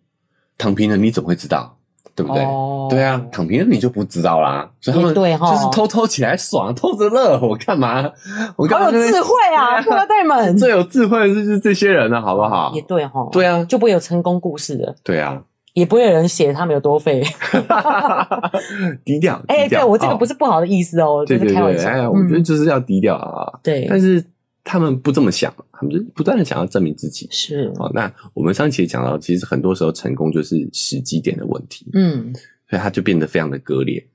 [0.56, 1.79] 躺平的你怎么会知道？
[2.14, 2.42] 对不对？
[2.44, 4.68] 哦、对啊，躺平的你就不知道啦。
[4.80, 5.22] 所以他们就
[5.56, 7.38] 是偷偷起来爽，偷着乐。
[7.40, 8.10] 我干嘛？
[8.56, 8.86] 我干嘛？
[8.86, 12.72] 好有智慧啊，富二代们最有智慧的就是这些人了，好不好？
[12.74, 13.28] 也对哈。
[13.32, 14.94] 对啊，就不会有成功故事的。
[15.02, 15.42] 对啊。
[15.72, 17.22] 也不会有人写他们有多废，
[19.04, 19.40] 低调。
[19.46, 21.88] 哎，对我这个不是不好的意思哦，就是开玩笑。
[21.88, 23.46] 哎，我觉得就是要低调啊。
[23.62, 24.22] 对，但是
[24.62, 27.28] 他们不这么想，他们就不断的想要证明自己。
[27.30, 31.86] 是哦，那我们上期也讲到，其实很多时候成功就是时机点的问题。
[31.92, 32.32] 嗯，
[32.68, 34.06] 所以他就变得非常的割裂。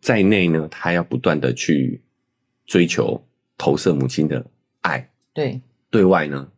[0.00, 2.00] 在内呢，他要不断的去
[2.66, 3.22] 追求
[3.56, 4.44] 投射母亲的
[4.82, 5.10] 爱。
[5.32, 5.60] 对，
[5.90, 6.48] 对外呢，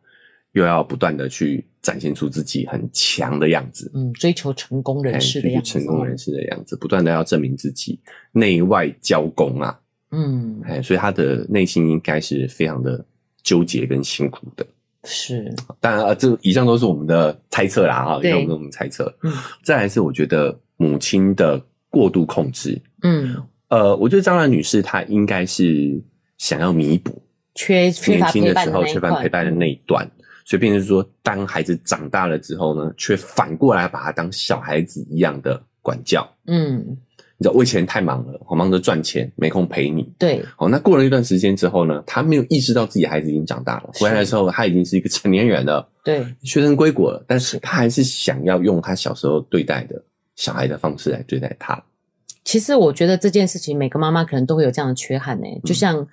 [0.52, 1.64] 又要不断的去。
[1.82, 8.00] 展现出自己很强的样子，嗯，追求成功人士的样子，成功人士的样子，不断的要证明自己，
[8.32, 9.78] 内外交攻啊，
[10.10, 13.04] 嗯，哎，所以他的内心应该是非常的
[13.42, 14.66] 纠结跟辛苦的，
[15.04, 23.36] 是，当然啊，这以上都是我们的猜测啦，哈，以上都是我们猜测，嗯，再来是我觉得母亲的过度控制，嗯，
[23.68, 26.00] 呃，我觉得张兰女士她应该是
[26.38, 27.22] 想要弥补
[27.54, 30.08] 缺缺乏年轻的时候缺乏陪伴的那一段。
[30.48, 36.24] 所以变成是说，当孩子长大了之后呢，却反过来把他当小孩子一样的管教。
[36.46, 36.96] 嗯，
[37.38, 40.10] 你知道我以前太忙了，我忙着赚钱，没空陪你。
[40.18, 50.02] 对，好，那过了一段时间之后呢，他没有意识到自己孩子已经长大了，回来的时候他已经是一个成年人了，对， 学生归国了，但是他还是想要用他小时候对待的
[50.34, 51.82] 小孩的方式来对待他。
[52.44, 56.06] 其实我觉得这件事情，每个妈妈可能都会有这样的缺憾呢，就像。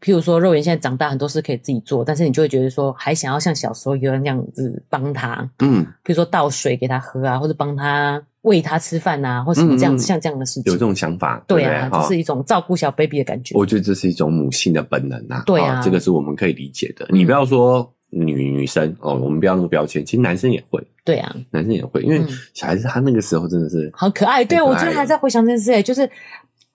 [0.00, 13.56] 譬如说，肉圆现在长大，很多事可以自己做，但是你就会觉得说，还想要像小时候一样那样子帮他，嗯，譬如说倒水给他喝啊，或者帮他喂他吃饭啊，或什么这样子，嗯、像这样的事情，有这种想法，对啊，就是一种照顾小 baby 的感觉。
[13.56, 17.06] 我觉得这是一种母性的本能呐，对啊，这个是我们可以理解的。
[17.10, 22.22] 你不要说女女生哦，我们不要那个标签，其实男生也会，对啊，男生也会，因为
[22.54, 24.44] 小孩子他那个时候真的是好可爱。
[24.44, 26.08] 对，我今天还在回想这件事，就是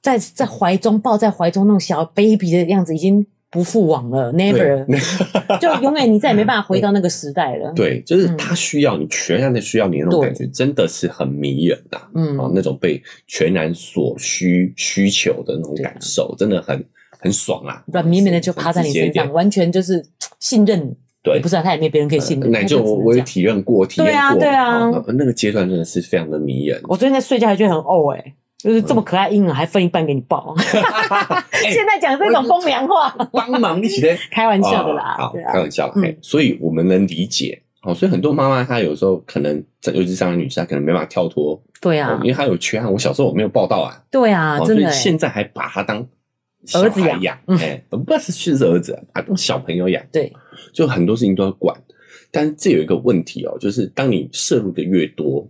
[0.02, 3.26] 在在怀中抱在怀中那种小 baby 的样子，已经。
[3.54, 4.84] 不复往了，never，
[5.62, 7.72] 就永远你再也没办法回到那个时代了。
[7.76, 12.02] 对，就是他需要你，全然的需要你那种感觉，真的是很迷人呐。
[12.16, 16.84] 嗯，啊，那种被全然所需需求的那种感受，真的很
[17.20, 17.84] 很爽啊！
[17.94, 20.04] 软绵绵的就趴在你身上，完全就是
[20.40, 20.92] 信任你。
[21.22, 22.52] 对，不是啊，他也没别人可以信任。
[22.52, 26.82] 那就我也体验过，体验过，对啊，对啊，那个阶段真的是非常的迷人。
[26.86, 28.34] 我昨天在睡觉还觉得很呕哎。
[28.64, 30.56] 就是这么可爱婴儿，还分一半给你抱。
[31.52, 35.18] 现在讲这种风凉话，帮忙一起的， 开玩笑的啦。
[35.18, 35.92] 好，开玩笑。
[35.92, 37.62] 嘿，所以我们能理解。
[37.82, 39.62] 哦，所以很多妈妈她有时候可能，
[39.94, 41.62] 尤其是这样的女生，她可能没办法跳脱。
[41.82, 42.90] 对啊，因为她有缺憾。
[42.90, 44.02] 我小时候我没有抱到啊。
[44.10, 44.84] 对啊，真的。
[44.84, 46.00] 所以现在还把她当
[46.74, 50.02] 儿子养，哎，不是是儿子，把小朋友养。
[50.10, 50.32] 对，
[50.74, 51.76] 就很多事情都要管。
[52.32, 55.46] 但是这有一个问题哦，就是当你摄入的越多。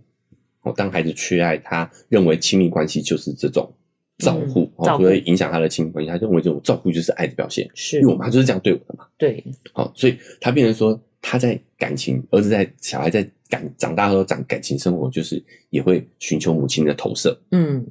[0.64, 3.70] 哦，当孩子缺爱，他认为亲密关系就是这种
[4.18, 6.10] 照顾，哦，所以影响他的亲密关系。
[6.10, 9.06] 他认为这种照顾就是爱的表现，是因为我妈就是这样对我的嘛。
[9.18, 17.38] 对，好，所以他变成说，他在感情，儿子在小孩在感长大后长感情生活，就是也会寻求母亲的投射。
[17.50, 17.86] 嗯，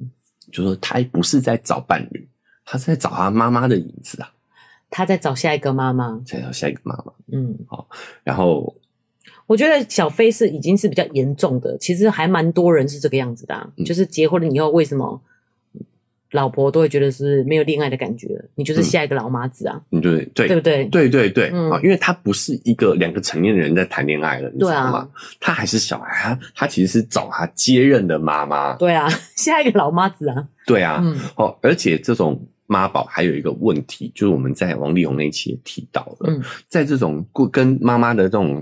[0.50, 2.28] 就说他不是在找伴侣，
[2.64, 4.32] 他是在找他妈妈的影子啊。
[4.90, 7.12] 他在找下一个妈妈，在找下一个妈妈。
[7.32, 7.88] 嗯，好，
[8.24, 8.74] 然后。
[9.46, 15.20] 我觉得小飞是已经是比较严重的，其实还蛮多人是这个样子的，啊，嗯、就是结婚了以后，为什么
[16.32, 18.26] 老婆都会觉得是没有恋爱的感觉？
[18.54, 19.80] 你就是下一个老妈子啊？
[19.90, 20.84] 嗯，对对对不对？
[20.86, 24.98] 对对对，嗯，因为他不是一个两个成年人在谈恋爱了，你知道吗？
[24.98, 28.74] 啊、他还是小孩，他他其实是找他接任的妈妈。
[28.74, 30.48] 对啊， 下一个老妈子啊。
[30.66, 38.60] 对啊，嗯，哦，而且这种妈宝还有一个问题，就是我们在王力宏那一期也提到了，嗯，在这种跟妈妈的这种。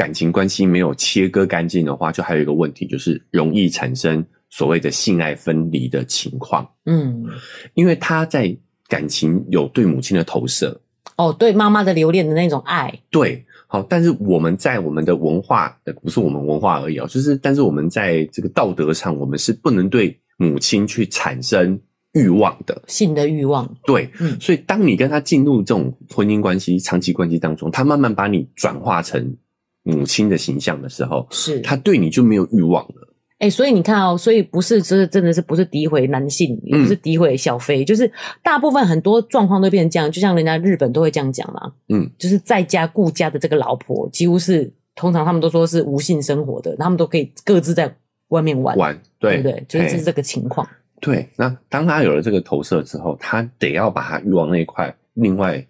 [0.00, 6.66] 感情关系没有切割干净的话，就还有一个问题，就是容易产生所谓的性爱分离的情况。
[6.86, 7.26] 嗯，
[7.74, 8.56] 因为他在
[8.88, 10.80] 感情有对母亲的投射，
[11.18, 12.98] 哦，对妈妈的留恋的那种爱。
[13.10, 21.78] 对，好，但是我们在我们的文化，不是我们文化而已哦，就是，但是我们在这个道德上，我们是不能对母亲去产生
[22.14, 23.70] 欲望的，性的欲望。
[23.84, 29.36] 对，嗯，所以当你跟他进入这种婚姻关系、长期关系当中，他慢慢把你转化成。
[29.82, 33.08] 母亲的形象的时候，是他对你就没有欲望了。
[33.38, 38.12] 哎、欸，所以你看哦，所以不是，这真的是不是诋毁男性，也不是诋毁小飞，嗯、就是
[38.42, 41.72] 大部分很多状况都变成这样，就像人家日本都会这样讲嘛。
[41.88, 47.96] 嗯，就是在家顾家的这个老婆，几乎是通常他们都说是无性生活的，他们都可以各自在
[48.28, 49.52] 外面玩玩，对不对？
[49.52, 49.64] 对？
[49.66, 50.68] 就是这是这个情况。
[51.00, 55.66] 对，那当他有了这个投射之后，他得要把他欲望那一块另外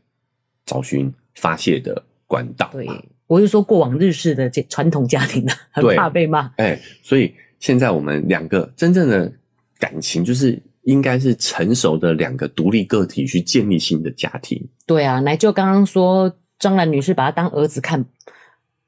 [0.66, 2.68] 找寻发泄的管道。
[2.72, 2.88] 对，
[3.30, 6.52] 我是说过往日式的这传统家庭啊， 很怕被骂。
[6.56, 9.32] 哎、欸，所以现在我们两个真正的
[9.78, 14.68] 感情，就是应该是成熟的两个独立个体去建立新的家庭。
[14.84, 18.04] 对啊，来就刚刚说张兰女士把他当儿子看。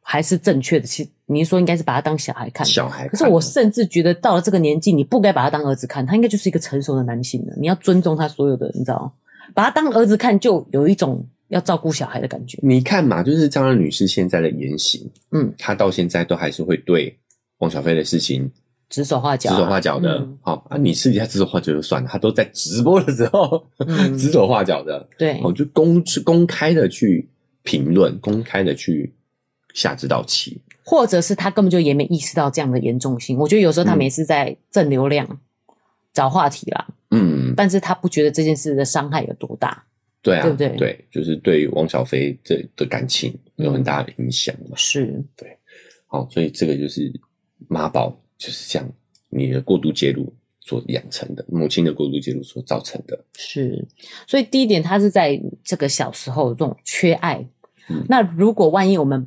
[0.05, 2.67] 还是正确的，其实你说应该是把他当小孩看。
[2.67, 7.55] 小孩看，可是我甚至觉得到了这个年纪，你不该把他当儿子看，他应该就是一个成熟的男性了。
[7.57, 9.15] 你要尊重他所有的，你知道，
[9.55, 12.59] 把他当儿子看，就有一种要照顾小孩的感觉。
[12.63, 17.17] 你看嘛，就是张兰女士现在的言行，嗯，她到现在都还是会对
[17.59, 18.51] 王小菲的事情
[18.89, 20.29] 指手画脚、指手画脚的。
[20.43, 25.09] 好、嗯、啊，你私底下指手画脚就算了，她都在直播的时候、嗯、 指手画脚的。
[25.17, 27.29] 对，哦，就公公开的去
[27.63, 29.15] 评论，公开的去。
[29.75, 33.39] 下指导棋，或者是他根本就也没意识到这样的严重性。
[33.39, 35.39] 我觉得有时候他每次在挣流量、嗯、
[36.13, 39.83] 找话题啦，嗯，但是他不觉得这件事的伤害有多大，
[40.23, 40.69] 对啊，对不对？
[40.77, 44.77] 对，就是对汪小菲这的感情有很大的影响嘛。
[44.77, 45.59] 是、嗯，对，
[46.07, 47.13] 好，所以这个就是
[47.69, 48.89] 妈宝，就是像
[49.29, 53.25] 你的过度介入所养成的，母亲的过度介入所造成的。
[53.37, 53.85] 是，
[54.29, 57.45] 所以第一点，他是在这个小时候这种缺爱。
[57.89, 59.27] 嗯、那如果万一我们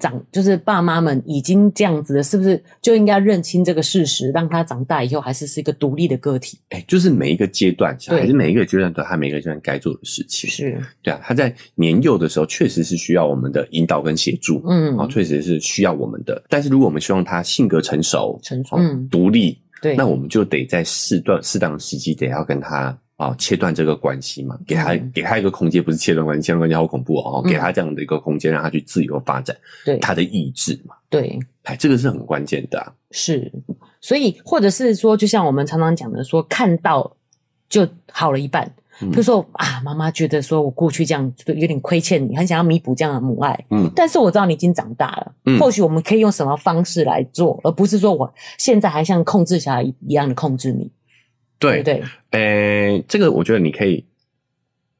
[0.00, 6.58] 长就是爸妈们已经这样子了，是不是就应该认清这个事实，让他长大以后还是是一个独立的个体？
[6.70, 10.48] 哎、欸，就是每一个阶段，孩子每一个阶段都他每一个阶段该做的事情。
[10.48, 16.42] 是，对啊，他在年幼的时候确实是需要我们的引导跟协助，嗯，啊，确实是需要我们的。
[16.48, 22.98] 但是如果我们希望他性格成熟、成熟、嗯，独立，对，那我们就得在适当适当的时机得要跟他。
[23.20, 27.42] 啊，切断这个关系嘛，给他、嗯、给他一个空间，不是切断关系，切断关系好恐怖哦。
[27.44, 29.54] 嗯、给他这样的一个空间，让他去自由发展，
[29.84, 30.94] 对他的意志嘛。
[31.10, 32.90] 对，哎，这个是很关键的、啊。
[33.10, 33.52] 是，
[34.00, 37.14] 所以或者是说，就像我们常常讲的说，说看到
[37.68, 38.72] 就好了一半。
[39.02, 43.58] 嗯、就说啊，妈妈觉得说我过去这样有点亏欠你，很想要弥补这样的母爱。
[43.70, 50.90] 嗯，但是我知道你已经长大了，嗯，或许我们可以用什么方式来做，而不是说我现在还像控制小孩一样的控制你。
[51.60, 54.02] 对对，诶、欸，这个我觉得你可以，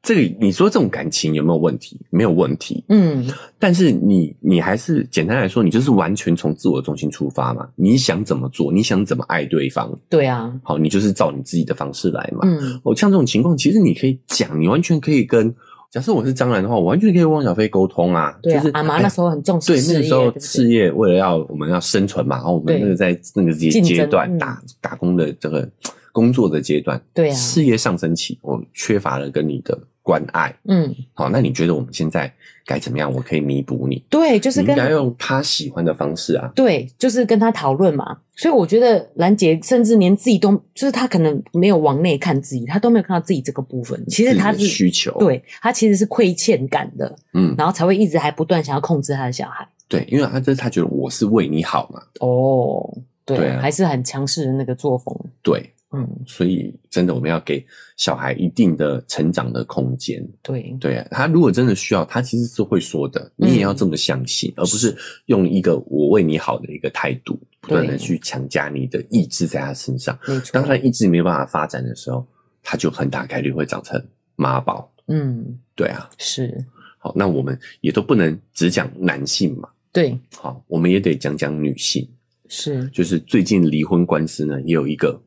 [0.03, 1.99] 这个你说这种感情有没有问题？
[2.11, 3.27] 没有问题，嗯，
[3.59, 15.53] 但是你你还是简单来说，你就是完全从自我中心出发嘛，你想怎么做，你想怎么爱对方，对啊，好，你就是照你自己的方式来嘛，嗯，哦，像这种情况，其实你可以讲，你完全可以跟，
[15.89, 25.67] 假设我是张兰的话，我完全可以跟汪小菲沟通啊，对啊，就是阿妈那时候很重视事业，对，那时候事业为了要我们要生存嘛，然后我们那个在那个阶阶段打打工的这个。
[26.11, 32.31] 工作的阶段，对啊，事业上升期，我缺乏了跟你的关爱，嗯，好，那你觉得我们现在
[32.65, 33.13] 该怎么样？
[33.13, 34.03] 我可以弥补你？
[34.09, 38.17] 对，就是跟应该用他喜欢的方式啊，对，就是跟他讨论嘛。
[38.35, 44.03] 所以我觉得兰姐甚至连自己都，就是他可能没有往内看自己，他都没有看到自己这个部分。
[44.07, 49.67] 其实他是需求，对，他其实是亏欠感的，嗯，然后才会一直还不断想要控制他的小孩。
[49.87, 52.01] 对，因为他这是他觉得我是为你好嘛。
[52.21, 55.15] 哦，对，对啊，还是很强势的那个作风。
[55.43, 55.71] 对。
[55.93, 57.65] 嗯，所以真的，我们要给
[57.97, 60.25] 小孩一定的成长的空间。
[60.41, 63.29] 对对啊，他如果真的需要，他其实是会说的。
[63.35, 70.17] 你也要这么相信，嗯、而不是用一个我为你好的一个态度，不断的去强加你的意志在他身上。
[70.53, 72.25] 当他意志没有办法发展的时候，
[72.63, 74.01] 他就很大概率会长成
[74.37, 74.89] 妈宝。
[75.07, 76.65] 嗯，对啊，是。
[76.99, 79.67] 好，那我们也都不能只讲男性嘛。
[79.91, 82.07] 对，好，我们也得讲讲女性。
[82.47, 85.21] 是，就是最近离婚官司呢，也有一个。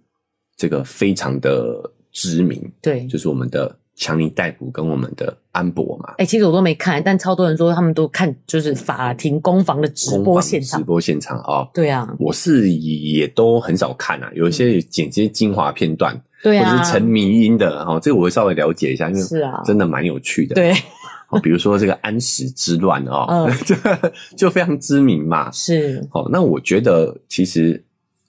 [0.56, 6.10] 这个非常的知名，对，就是我们的强尼戴普跟我们的安博嘛。
[6.12, 10.78] 哎、欸，其实我都没看，但超多人说他们都看，就是法庭攻防的直播现场。
[10.78, 20.54] 直播现场啊、哦，对啊，我是也都很少看啊，有一些剪接精华片段，对啊，或者是成迷音的哈，这个我会稍微了解一下，因为是啊，真的蛮有趣的。
[20.54, 20.72] 对，
[21.42, 23.26] 比如说这个安史之乱啊，
[23.66, 25.50] 这、 嗯、就非常知名嘛。
[25.50, 27.84] 是，好，那我觉得其实。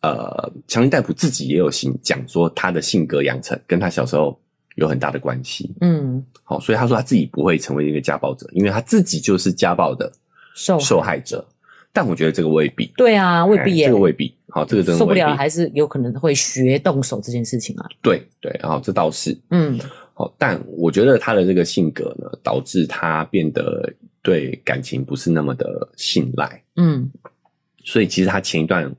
[0.05, 4.39] 呃，强尼戴普自己也有信讲说，他的性格养成跟他小时候
[4.75, 5.73] 有很大的关系。
[5.81, 10.11] 嗯，好，所以他说他自己不会成为一个家暴者，因为他自己就是家暴的
[10.53, 11.43] 受受害者。
[11.91, 12.85] 但我觉得这个未必。
[12.97, 14.31] 对啊，未必耶，这个未必。
[14.49, 17.89] 好，这个真的受不了，还是有可能会学动手这件事情啊。
[18.03, 19.35] 对对，然后这倒是。
[19.49, 19.79] 嗯，
[20.13, 23.91] 好，但我觉得他的这个性格呢，导致他变得
[24.21, 26.61] 对感情不是那么的信赖。
[26.75, 27.09] 嗯，
[27.83, 28.93] 所以其实他前一段。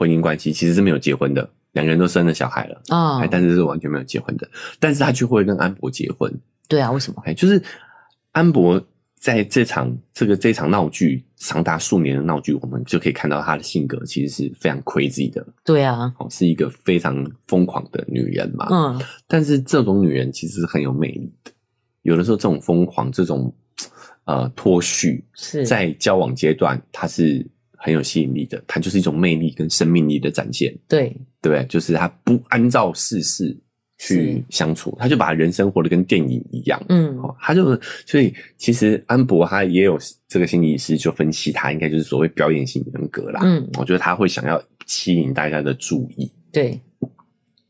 [0.00, 4.48] 婚姻关系其实是没有结婚的，两个人都生了小孩了啊，但是是完全没有结婚的。
[4.78, 6.32] 但是他却会跟安博结婚，
[6.66, 7.22] 对啊，为什么？
[7.26, 7.62] 哎，就是
[8.32, 8.82] 安博
[9.16, 18.68] 在这场这个这场闹剧长达数年的闹剧，我们就可以看到他的性格其实是非常 crazy 的，对啊，哦，是一个非常疯狂的女人嘛。
[18.70, 18.98] 嗯，
[19.28, 21.52] 但是这种女人其实是很有魅力的，
[22.00, 23.54] 有的时候这种疯狂这种。
[24.26, 27.44] 呃脱序，是在交往阶段她是
[27.82, 30.72] 很有吸引力的，它就是一种魅力跟生命力的展现。
[30.86, 33.56] 对对，就是他不按照世事
[33.98, 36.78] 去相处，他就把人生活得跟电影一样。
[36.90, 37.74] 嗯，他就
[38.06, 43.40] 所以其实安博他也有这个心理师就分析他应该就是所谓表演型人格啦。
[43.42, 46.30] 嗯，我觉得他会想要吸引大家的注意。
[46.52, 46.78] 对。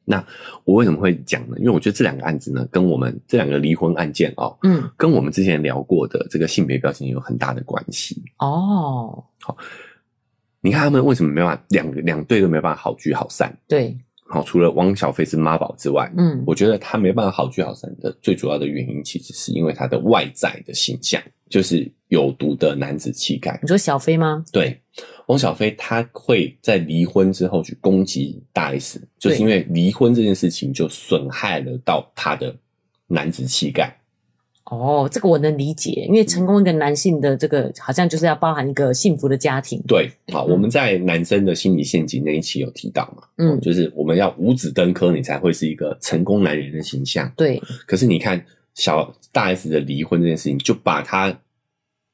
[0.02, 0.26] 那
[0.64, 1.54] 我为什么会讲呢？
[1.58, 9.22] 因为我觉得这两个案子呢，跟我们这两个离婚案件哦，嗯，跟我们之前聊过的这个性别标签有很大的关系哦。
[9.40, 9.56] 好，
[10.60, 13.56] 你看他们为什么没办法两个两队都没办法好聚好散？
[13.66, 13.96] 对，
[14.28, 23.58] 好，除了汪小菲是妈宝之外，嗯，我觉得他没办法好聚好散的最主要的原因，其实是因为他的外在的形象就是有毒的男子气概。
[23.62, 24.44] 你说小飞吗？
[24.52, 24.80] 对。
[25.26, 32.52] 汪小菲他会在离婚之后去攻击大 S，就是因为离婚这件事情就损害了到他的
[33.06, 33.96] 男子气概。
[34.70, 39.82] 哦，这个我能理解，因为成功一个男性的这个好像就是要包含一个幸福的家庭。
[39.86, 47.30] 对，好，我们在男生的心理陷阱那一期有提到嘛，嗯，就是我们要五子登科，你才会是一个成功男人的形象。
[47.36, 48.42] 对，可是你看
[48.74, 51.38] 小大 S 的离婚这件事情，就把他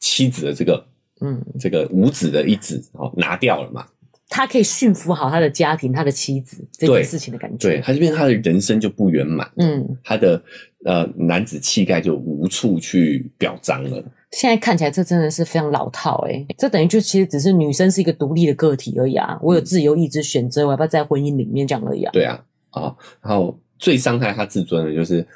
[0.00, 0.86] 妻子的这个。
[1.22, 3.86] 嗯，这个五子的一子哦拿掉了嘛，
[4.36, 10.42] 他可以驯服好他的家庭，他的妻子这件事情的感觉，对，他这边他的人生就不圆满，嗯，他的
[10.84, 14.04] 呃男子气概就无处去表彰了。
[14.32, 22.10] 现在看起来这真的是非常老套诶、欸、这等于就其实只是女生是一个独立的个体而已啊，我有自由意志选择我要不要在婚姻里面这样而已啊。
[22.12, 22.38] 对啊，
[22.72, 25.26] 啊、哦，然后最伤害他自尊的就是。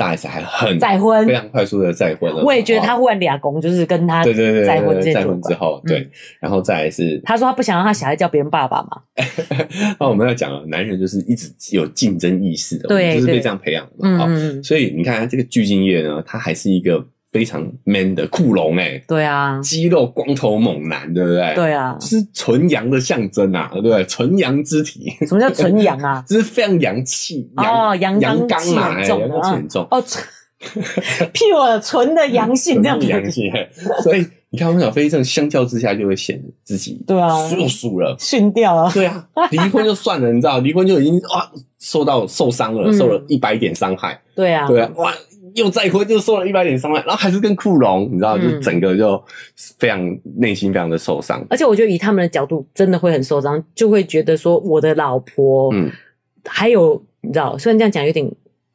[0.00, 2.42] 大 S 还很再婚，非常快速的再婚了。
[2.42, 6.08] 我也觉得他忽然俩公就是跟他对对对再婚再婚之后，对，
[6.40, 9.02] 然后再来是他说他不想让他小孩叫别人爸爸嘛。
[10.00, 14.24] 那我们要讲了，男人就是一直有竞争意识的，对，就是被这样培养的嘛。
[14.26, 17.06] 嗯，所以你看这个巨精液呢，他还是一个。
[17.32, 21.54] 非常 man 的酷龙哎，对啊，肌肉光头猛男，对不对？
[21.54, 24.04] 对啊，这是纯阳的象征啊，对不对？
[24.06, 26.24] 纯阳之体，什么叫纯阳啊？
[26.28, 30.04] 就是非常阳气哦，阳阳刚嘛，阳气很重哦
[31.32, 33.44] ，pure 纯的阳性这样子，阳性。
[34.02, 38.90] 所以你看汪小菲这样相较之下就会显得自己对啊，又输了，逊掉了。
[38.92, 44.20] 对啊，离婚就算了，你知道，离婚就已经啊受到受伤了，受了一百点伤害。
[44.34, 45.14] 对啊，对啊，哇。
[45.54, 49.22] 又再婚，就受了一百点伤害，然后还是跟库龙，你知道，就整个就
[49.78, 51.44] 非常内心非常的受伤。
[51.50, 55.90] 而且我觉得以他们的角度，真的会很受伤，就会觉得说我的老婆，嗯，
[56.44, 58.30] 还有你知道，虽然这样讲有点，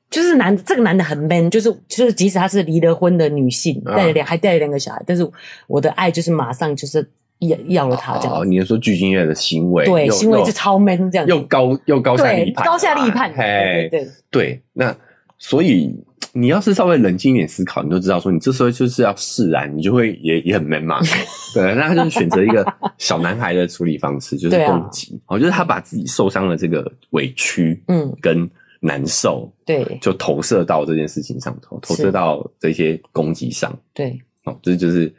[0.09, 5.27] 就是男这个男的很 man，就是就是即使他是离了婚的女性，带了两还带了两个小孩，但是
[5.67, 7.07] 我的爱就是马上就是
[7.39, 8.49] 要要了他这样。
[8.49, 14.95] 你说具俊曄的行为，对，行为是超 man 这样，又高又高下立判，高下立判，嘿，对对，那
[15.37, 15.95] 所以。
[16.37, 20.99] 你要是稍微冷静一点思考，你就知道说，你这时候就是要释然，你就会也也很 man 嘛。
[21.55, 22.65] 对，那他就是选择一个
[22.97, 25.17] 小男孩的处理方式，就是攻击。
[25.27, 28.49] 我觉得他把自己受伤的这个委屈，嗯，跟
[28.81, 33.73] 难受，对，就投射到这件事情上头，投射到这些攻击上。
[33.93, 35.11] 对，哦，这就是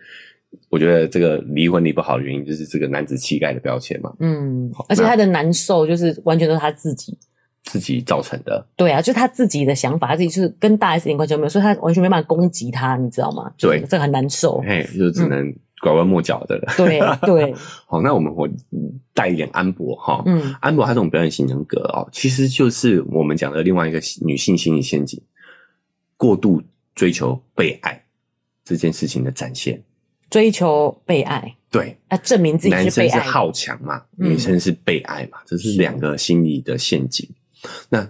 [0.69, 4.13] 我觉得这个离婚离不好的原因，就是这个男子气概的标签嘛。
[4.21, 7.17] 嗯，而且他的难受就是完全都是他自己。
[7.67, 13.53] 自己造成的，对啊，就他自己的想法，他自己就是跟大 S 一点关系都没有，所以他完全没办法攻击他，你知道吗？
[13.59, 15.53] 对，这个很难受，嘿，就只能
[15.83, 16.73] 拐弯抹角的了。
[16.77, 17.53] 对对，
[17.87, 18.49] 好，那我们会
[19.13, 25.21] 带一点安博哈，嗯，安博他这种表演型人格哦，其实就是我们讲的另外一个女性心理陷阱，
[26.17, 26.63] 过度
[26.95, 28.01] 追求被爱
[28.65, 29.83] 这件事情的展现，
[30.31, 37.29] 追求被爱，对，要证明自己是被爱，男生是好强嘛，女生是被爱嘛，这是两个心理的陷阱。
[37.89, 38.09] 那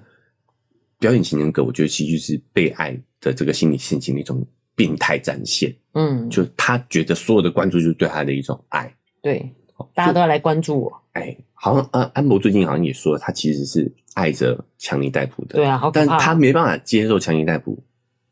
[0.99, 5.74] 表演型人格，我觉得其实就是被爱的这个心理陷阱的一种病态展现。
[5.92, 8.92] 嗯，就他觉得所有的关注就是对他的一种爱。
[9.22, 9.51] 对，
[9.94, 11.03] 大家都要来关注我。
[11.12, 15.57] 哎，好像安安博最近好像也说了，他其实是爱着强尼戴普的。
[15.57, 17.82] 对啊，好但他没办法接受强尼戴普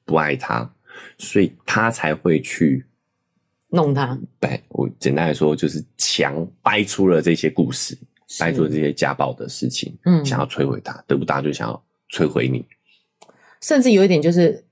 [0.04, 0.70] 不爱他，
[1.18, 2.84] 所以他才会去
[3.68, 4.18] 弄他。
[4.38, 7.96] 对，我简单来说，就是强掰出了这些故事。
[8.40, 11.24] 来做这些家暴的事情，嗯，想要摧毁他，得不？
[11.24, 12.64] 到就想要摧毁你，
[13.60, 14.64] 甚至有一点就是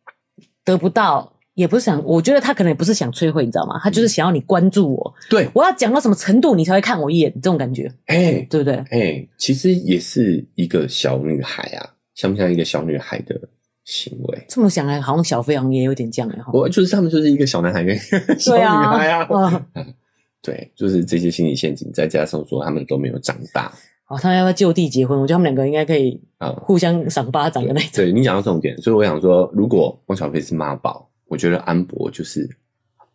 [0.64, 3.78] 得不到，也不是想，我觉得他可能也不是想摧毁，你知道吗？
[3.82, 8.74] 他就是想要你关注我，对，我要讲到什么程度，你才会看我一眼，这种感觉，哎、欸，对不对？
[8.74, 13.40] 哎、欸，其实也是一个小女孩啊，像不像一个小女孩的
[13.84, 14.44] 行为？
[14.48, 17.96] 这么想来，好像小飞扬也有点这样哎，我就是他们就是一个小男孩跟
[18.38, 19.26] 小女孩啊。
[20.43, 23.72] 对，就是这些心理陷阱，再加上说他们都没有长大。
[24.09, 25.18] 哦，他们要不要就地结婚？
[25.18, 27.90] 我觉得他们两个应该可以啊，互相赏巴掌的那种。
[27.95, 32.47] 对，对你讲到重点，所以我想说，如果汪小菲是妈宝，我觉得安博就是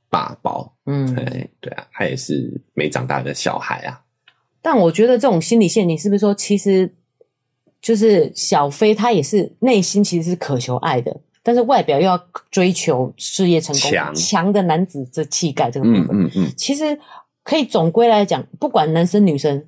[0.09, 1.13] 爸宝，嗯，
[1.59, 4.01] 对啊，他也是没长大的小孩啊。
[4.61, 6.91] 但我觉得这种心理陷阱是不是说，其实
[7.81, 12.21] 就是小飞他也是内心其实是渴求爱的，但是外表又要
[12.51, 16.99] 追求事业成功，强强的男子这气概这个部分，嗯嗯，嗯，其实
[17.41, 19.65] 可以总归来讲，不管男生女生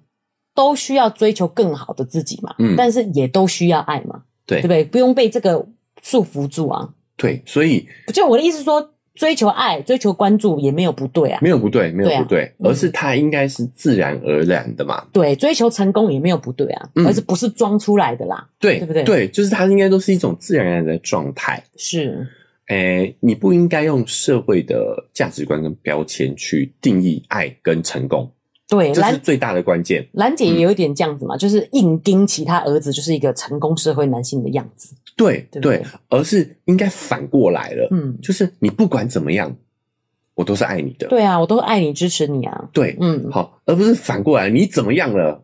[0.54, 4.84] 都需要追求更好的自己嘛，嗯，但是也都需要爱嘛，对，对不对？
[4.84, 5.66] 不用被这个
[6.04, 6.90] 束缚住啊。
[7.16, 8.92] 对，所以就我的意思说。
[9.20, 15.06] 追求爱、追求关注也没有不对啊，没有不对，没有不对，对啊、而是它应该是自然而然的嘛。
[15.12, 18.48] 对，追求成功也没有不对啊，嗯、而是不是装出来的啦？
[18.58, 19.04] 对，对不对？
[19.04, 21.62] 对，就是它应该都是一种自然而然的状态。
[21.76, 22.26] 是，
[22.68, 28.32] 诶，你不应该用社会的价值观跟标签去定义爱跟成功。
[28.70, 30.08] 对，这是最大的关键。
[30.14, 34.96] 兰姐也有一点这样子嘛，嗯、就是硬盯其他儿子就是一个成功社会男性的样子。
[35.18, 37.88] 对对，对，而是应该反过来了。
[37.92, 39.54] 嗯，就是你不管怎么样。
[40.36, 42.70] 我都是爱你的，对啊，我都爱你，支持你啊。
[42.72, 45.44] 对，嗯，好，而不是反过来，你怎么样了？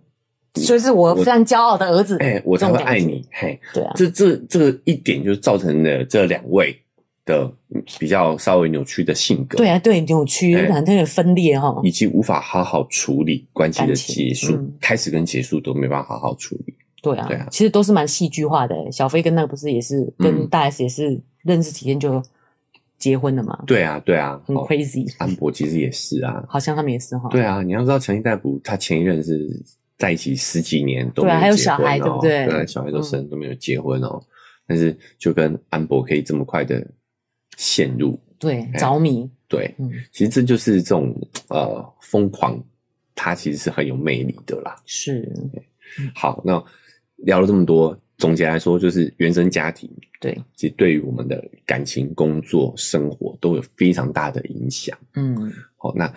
[0.54, 3.22] 所以是我非常骄傲的儿子，哎、欸，我才会爱你。
[3.30, 6.74] 嘿，对啊，这这这个一点就造成了这两位
[7.26, 7.52] 的
[8.00, 9.58] 比较稍微扭曲的性格。
[9.58, 16.74] 对啊，对，扭曲，很有点分裂哈，以及无法好好处理关系的结束，嗯、开始跟结束都没办法好好处理。
[17.02, 18.76] 对啊，对啊，其实都是蛮戏剧化的。
[18.92, 22.24] 小飞跟那个不是也是跟大 S 也是认识几天就。
[22.98, 23.62] 结婚了嘛？
[23.68, 25.06] 对啊，对啊，很 crazy。
[25.20, 27.28] 安博其实也是啊，好像他们也是哈。
[27.30, 29.46] 对啊，你要知道强尼戴普他前一任是
[29.98, 32.48] 在一起十几年都对，还有小孩，对不对？
[32.48, 34.24] 对，小孩都生都没有结婚哦。
[34.66, 36.88] 但是就跟安博可以这么快的
[37.58, 41.16] 陷入，对，着迷，对，嗯，其实这就是这种
[41.50, 42.62] 呃疯狂，
[43.14, 44.76] 它其实是很有魅力的啦。
[44.86, 45.32] 是，
[46.14, 46.64] 好，那
[47.18, 47.98] 聊了这么多。
[48.18, 49.90] 总结来说，就是原生家庭
[50.22, 54.98] 对，其实对于我们的感情、工作、生活都有非常大的影响。
[55.16, 56.10] 嗯，好，那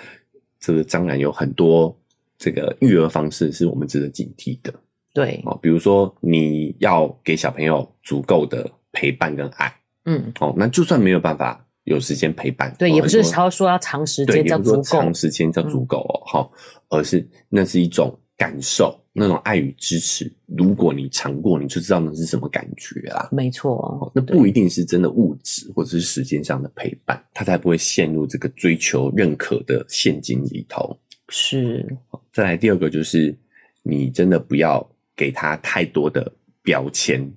[0.60, 1.92] 这个当然有很多
[2.38, 4.72] 这个育儿方式是我们值得警惕的。
[5.12, 9.74] 对，哦，比如说你要给小朋友足够的陪伴跟爱。
[10.08, 16.52] 嗯，哦，那就算没有办法有时间陪伴，对，也不是说说要长时间叫足够，长时间叫足够哦，好，
[16.88, 18.98] 而是那是一种感受。
[19.20, 23.28] 那种爱与支持，如果你尝过，你就知道那是什么感觉啦。
[23.32, 30.96] 没错，那不一定是真的物质或者是时间上的陪伴，他才不会陷入这个追求认可的陷阱里头。
[31.30, 31.84] 是。
[32.32, 33.36] 再来第二个就是，
[33.82, 36.32] 你真的不要给他太多的
[36.62, 37.28] 标签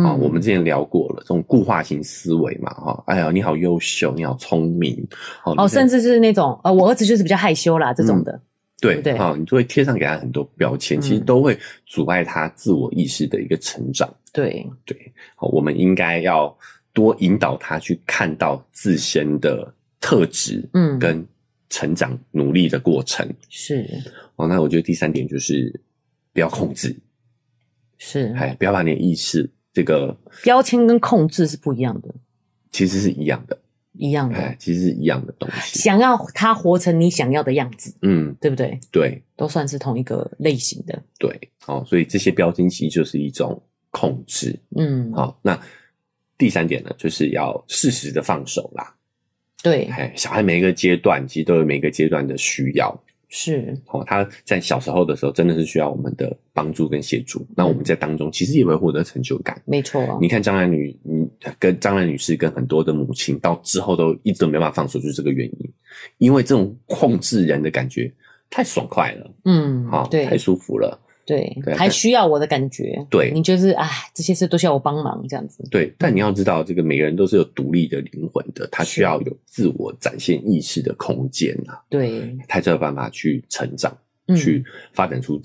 [0.00, 0.12] 啊。
[0.12, 5.06] 嗯、我们之前聊过了，这种固化型思维嘛，哈，哎呀，你好优秀，你好聪明，
[5.44, 8.32] 哦，甚至是那种呃，我儿子就是比较害羞啦，这种的。
[8.32, 8.40] 嗯
[8.80, 14.12] 对，对，哦，你就会贴上给他很多标签，嗯、其实都会阻碍他自我意识的一个成长。
[14.30, 16.54] 对，对，好，我们应该要
[16.92, 21.26] 多引导他去看到自身的特质，嗯，跟
[21.70, 23.26] 成长努力的过程。
[23.48, 23.88] 是，
[24.36, 25.80] 哦，那我觉得第三点就是
[26.34, 26.94] 不要控制，
[27.96, 32.08] 是，哎，不要把你的意识这个标签跟控制是不一样的，
[32.70, 33.58] 其实是一样的。
[33.96, 35.78] 一样的，其实是一样的东西。
[35.78, 38.76] 想要他活成你想要的样子，嗯，对不对？
[38.90, 41.00] 对，都算是同一个类型的。
[41.16, 44.58] 对，好，所以这些标签其实就是一种控制。
[44.74, 45.56] 嗯，好，那
[46.36, 48.92] 第三点呢，就是要适时的放手啦。
[49.62, 53.00] 对，哎，小孩每一个阶段其实都有每一个阶段的需要。
[53.28, 57.46] 是哦，他在小时候的时候真的是需要我们的帮助跟协助。
[57.56, 59.60] 那我们在当中其实也会获得成就感。
[59.64, 65.72] 没错，你看张兰女，嗯，跟张兰女士跟很多的母亲到之后都一直都没办法放手，就是这个原因。
[66.18, 68.12] 因为这种控制人的感觉
[68.50, 71.00] 太爽快了，嗯，好，对，太舒服了。
[71.26, 73.04] 对，还需要我的感觉。
[73.08, 75.66] 对，你就是啊，这些事都需要我帮忙这样子。
[75.70, 81.80] 对，但你要知道，这个每个人都是有独立的灵魂的，他需要有自我展现意识的空间啊。
[81.88, 83.96] 对，他才有办法去成长，
[84.36, 84.62] 去
[84.92, 85.40] 发展出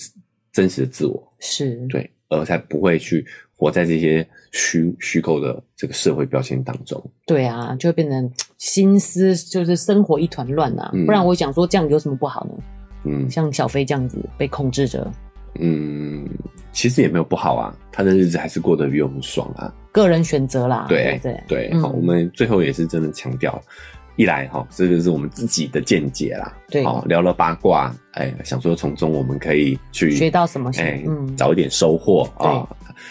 [0.52, 1.34] 真实的自我。
[1.40, 3.26] 是，对，而才不会去
[3.56, 7.02] 活在这些虚虚构的这个社会标签当中。
[7.26, 10.92] 对啊，就会变成心思就是生活一团乱啊。
[11.06, 12.64] 不然我想说，这样有什么不好呢？
[13.06, 15.10] 嗯，像小飞这样子被控制着。
[15.56, 16.28] 嗯，
[16.72, 19.74] 其实也没有不好啊，他的日子还是过得比我们爽啊。
[19.92, 23.62] 个人选择啦，对对对，好，我们最后也是真的强调，
[24.16, 31.04] 一来哈，这个是我们自己的见解啦，对，好，聊了八卦，哎，想说从中我们可以去学到什么，哎，
[31.36, 32.68] 找一点收获啊，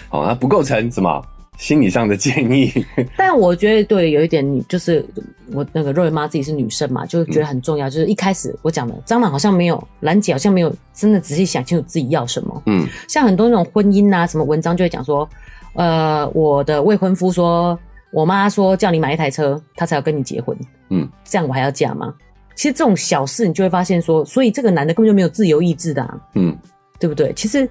[0.09, 1.23] 好，那不构成什么。
[1.59, 2.73] 心理上的建议，
[3.19, 5.05] 但我觉得对，有一点就是
[5.53, 7.89] 我那个肉圆妈自己是女生嘛，就觉得很重要。
[7.89, 12.63] 嗯、就是一开始我讲的，张兰好像没有，兰姐好像没有真的仔细想清楚自己要什么。
[12.67, 15.29] 嗯，像很多那种婚姻啊，什么文章就会讲说，
[15.75, 17.79] 呃，我的未婚夫说，
[18.13, 20.57] 我妈说叫你买一台车，他才要跟你结婚。
[20.91, 22.15] 嗯，这样我还要嫁吗？
[22.55, 26.57] 其实这种小事，你就会发现说，所以这个男的根本就没有自由意志的，啊，嗯，
[27.01, 27.33] 对不对？
[27.35, 27.69] 其实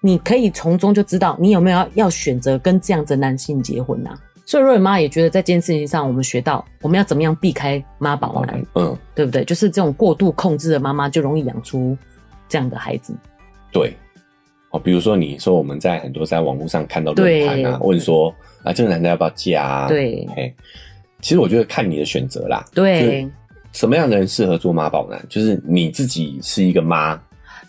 [0.00, 4.18] 你可以从中就知道你有没有要要选择跟这样子的男性结婚啊。
[4.46, 9.44] 所以瑞妈也觉得在这件事情上，我们学到我们要怎么样避开妈宝男，嗯，对不对？
[9.44, 11.94] 就是这种过度控制的妈妈就容易养出
[12.48, 13.14] 这样的孩子。
[13.70, 13.94] 对，
[14.70, 19.88] 哦，比如说你说我们在很多在网络上看到论坛啊，问说啊，这个男的要不要嫁啊？
[19.88, 20.26] 对，
[21.20, 22.64] 其实我觉得看你的选择啦。
[22.72, 23.28] 对，
[23.72, 25.22] 什么样的人适合做妈宝男？
[25.28, 27.20] 就是你自己是一个妈。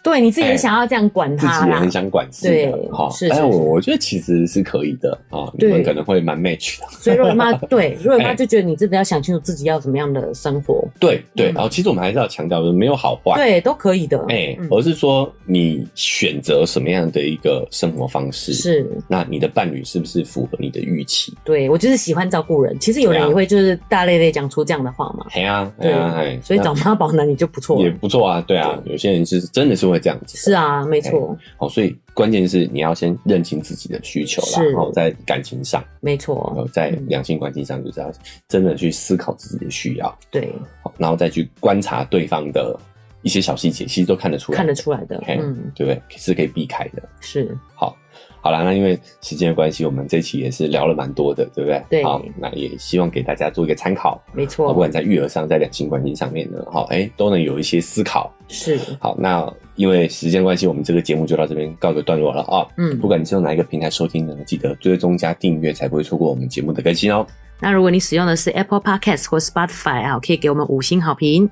[0.10, 3.08] 对，你自己也想要这样管他，自己也很想管事的哈。
[3.30, 6.88] 哎，我我觉得其实是可以的啊，你们可能会蛮 match 的。
[7.00, 10.84] 所以瑞妈 对瑞妈就觉得你真的要想清楚自己要怎么样的生活。
[11.00, 14.18] 对对，然后其实我们还是要强调，没有好坏，对，都可以的。
[14.30, 21.34] 哎，而是说你选择什么样的一个生活方式，是那你的伴侣是不是符合你的预期？
[21.44, 22.80] 对，我就是喜欢照顾人。
[22.80, 25.26] 其实有人也会就是大咧咧讲出这样的话嘛。
[25.34, 28.42] 对啊，对啊，所以找妈宝男你就不错，也不错啊。
[28.48, 29.90] 对啊，有些人是真的是。
[29.90, 31.38] 会这样子是啊，没错。
[31.58, 38.12] 好，所以关键是你要先认清自己的需求啦，然后在感情上，没错，在两性关系上就是要
[38.48, 40.54] 真的去思考自己的需要，对，
[40.98, 42.78] 然后再去观察对方的
[43.22, 46.02] 一些小细节，其实都看得出来，看得出来的，嗯，对不对？
[46.18, 47.96] 是可以避开的，是好。
[48.42, 51.84] 好啦，那因为时间的关系，我们这期也是聊了蛮多的，对不对？
[51.90, 52.04] 对。
[52.06, 54.18] 好，那也希望给大家做一个参考。
[54.32, 54.72] 没错。
[54.72, 58.34] 不管在育儿上，在两性关系上面呢，好，哎、欸，都能有一些思考。
[58.48, 58.80] 是。
[58.98, 59.46] 好，那
[59.80, 62.68] 因为时间关系，我们这个节目就到这边告个段落了啊。
[62.76, 63.00] 嗯。
[63.00, 67.26] 不管你是用哪一个平台收听呢，记得追踪加订阅，才不会错过我们节目的更新哦。
[67.62, 71.50] 那如果你使用的是 Apple Podcast 或 Spotify 啊，可以给我们五星好评。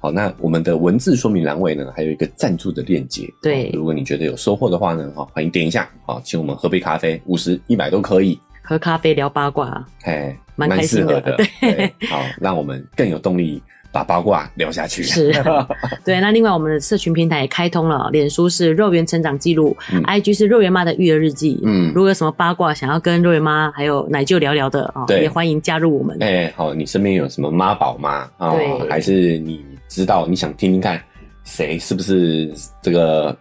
[0.00, 3.28] 好，那我们的文字说明栏位呢，还有一个赞助的链接。
[3.42, 8.40] 对，如果你觉得有收获的话呢，好，欢迎点一下，好，请我们喝杯咖啡，五十、一百都可以。
[8.62, 11.36] 喝咖啡聊八卦，哎，蛮适合的。
[11.60, 15.02] 对，对，好，让我们更有动力把八卦聊下去。
[15.02, 15.32] 是，
[16.04, 16.20] 对。
[16.20, 21.60] 那另外，我们的社群平台也开通了，脸书是肉圆成长记录，嗯，IG 是肉圆妈的育儿日记。
[21.64, 26.16] 嗯，如果有什么八卦想要跟肉圆妈还有奶舅聊聊的啊，对，也欢迎加入我们。
[26.20, 28.28] 哎，好，你身边有什么妈宝吗？
[28.36, 28.54] 啊，
[28.90, 29.64] 还是你？
[29.88, 31.02] 知道你想听听看，
[31.44, 33.34] 谁是不是这个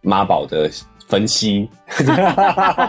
[0.00, 0.68] 妈宝的
[1.12, 1.68] 分析？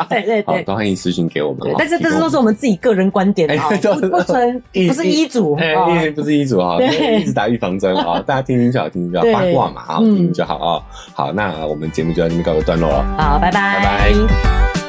[0.10, 1.60] 对对对，都欢迎私信给我们。
[1.78, 3.70] 但是这都是我们自己个人观点啊，
[4.00, 10.82] 不不存，不是医嘱，哎，不是医嘱啊，一直打预防针啊， 大家听听就好，听听就好，八卦嘛啊，听听就好啊。
[11.14, 13.04] 好，那我们节目就到这边告个段落了。
[13.18, 14.83] 好，拜拜，拜拜。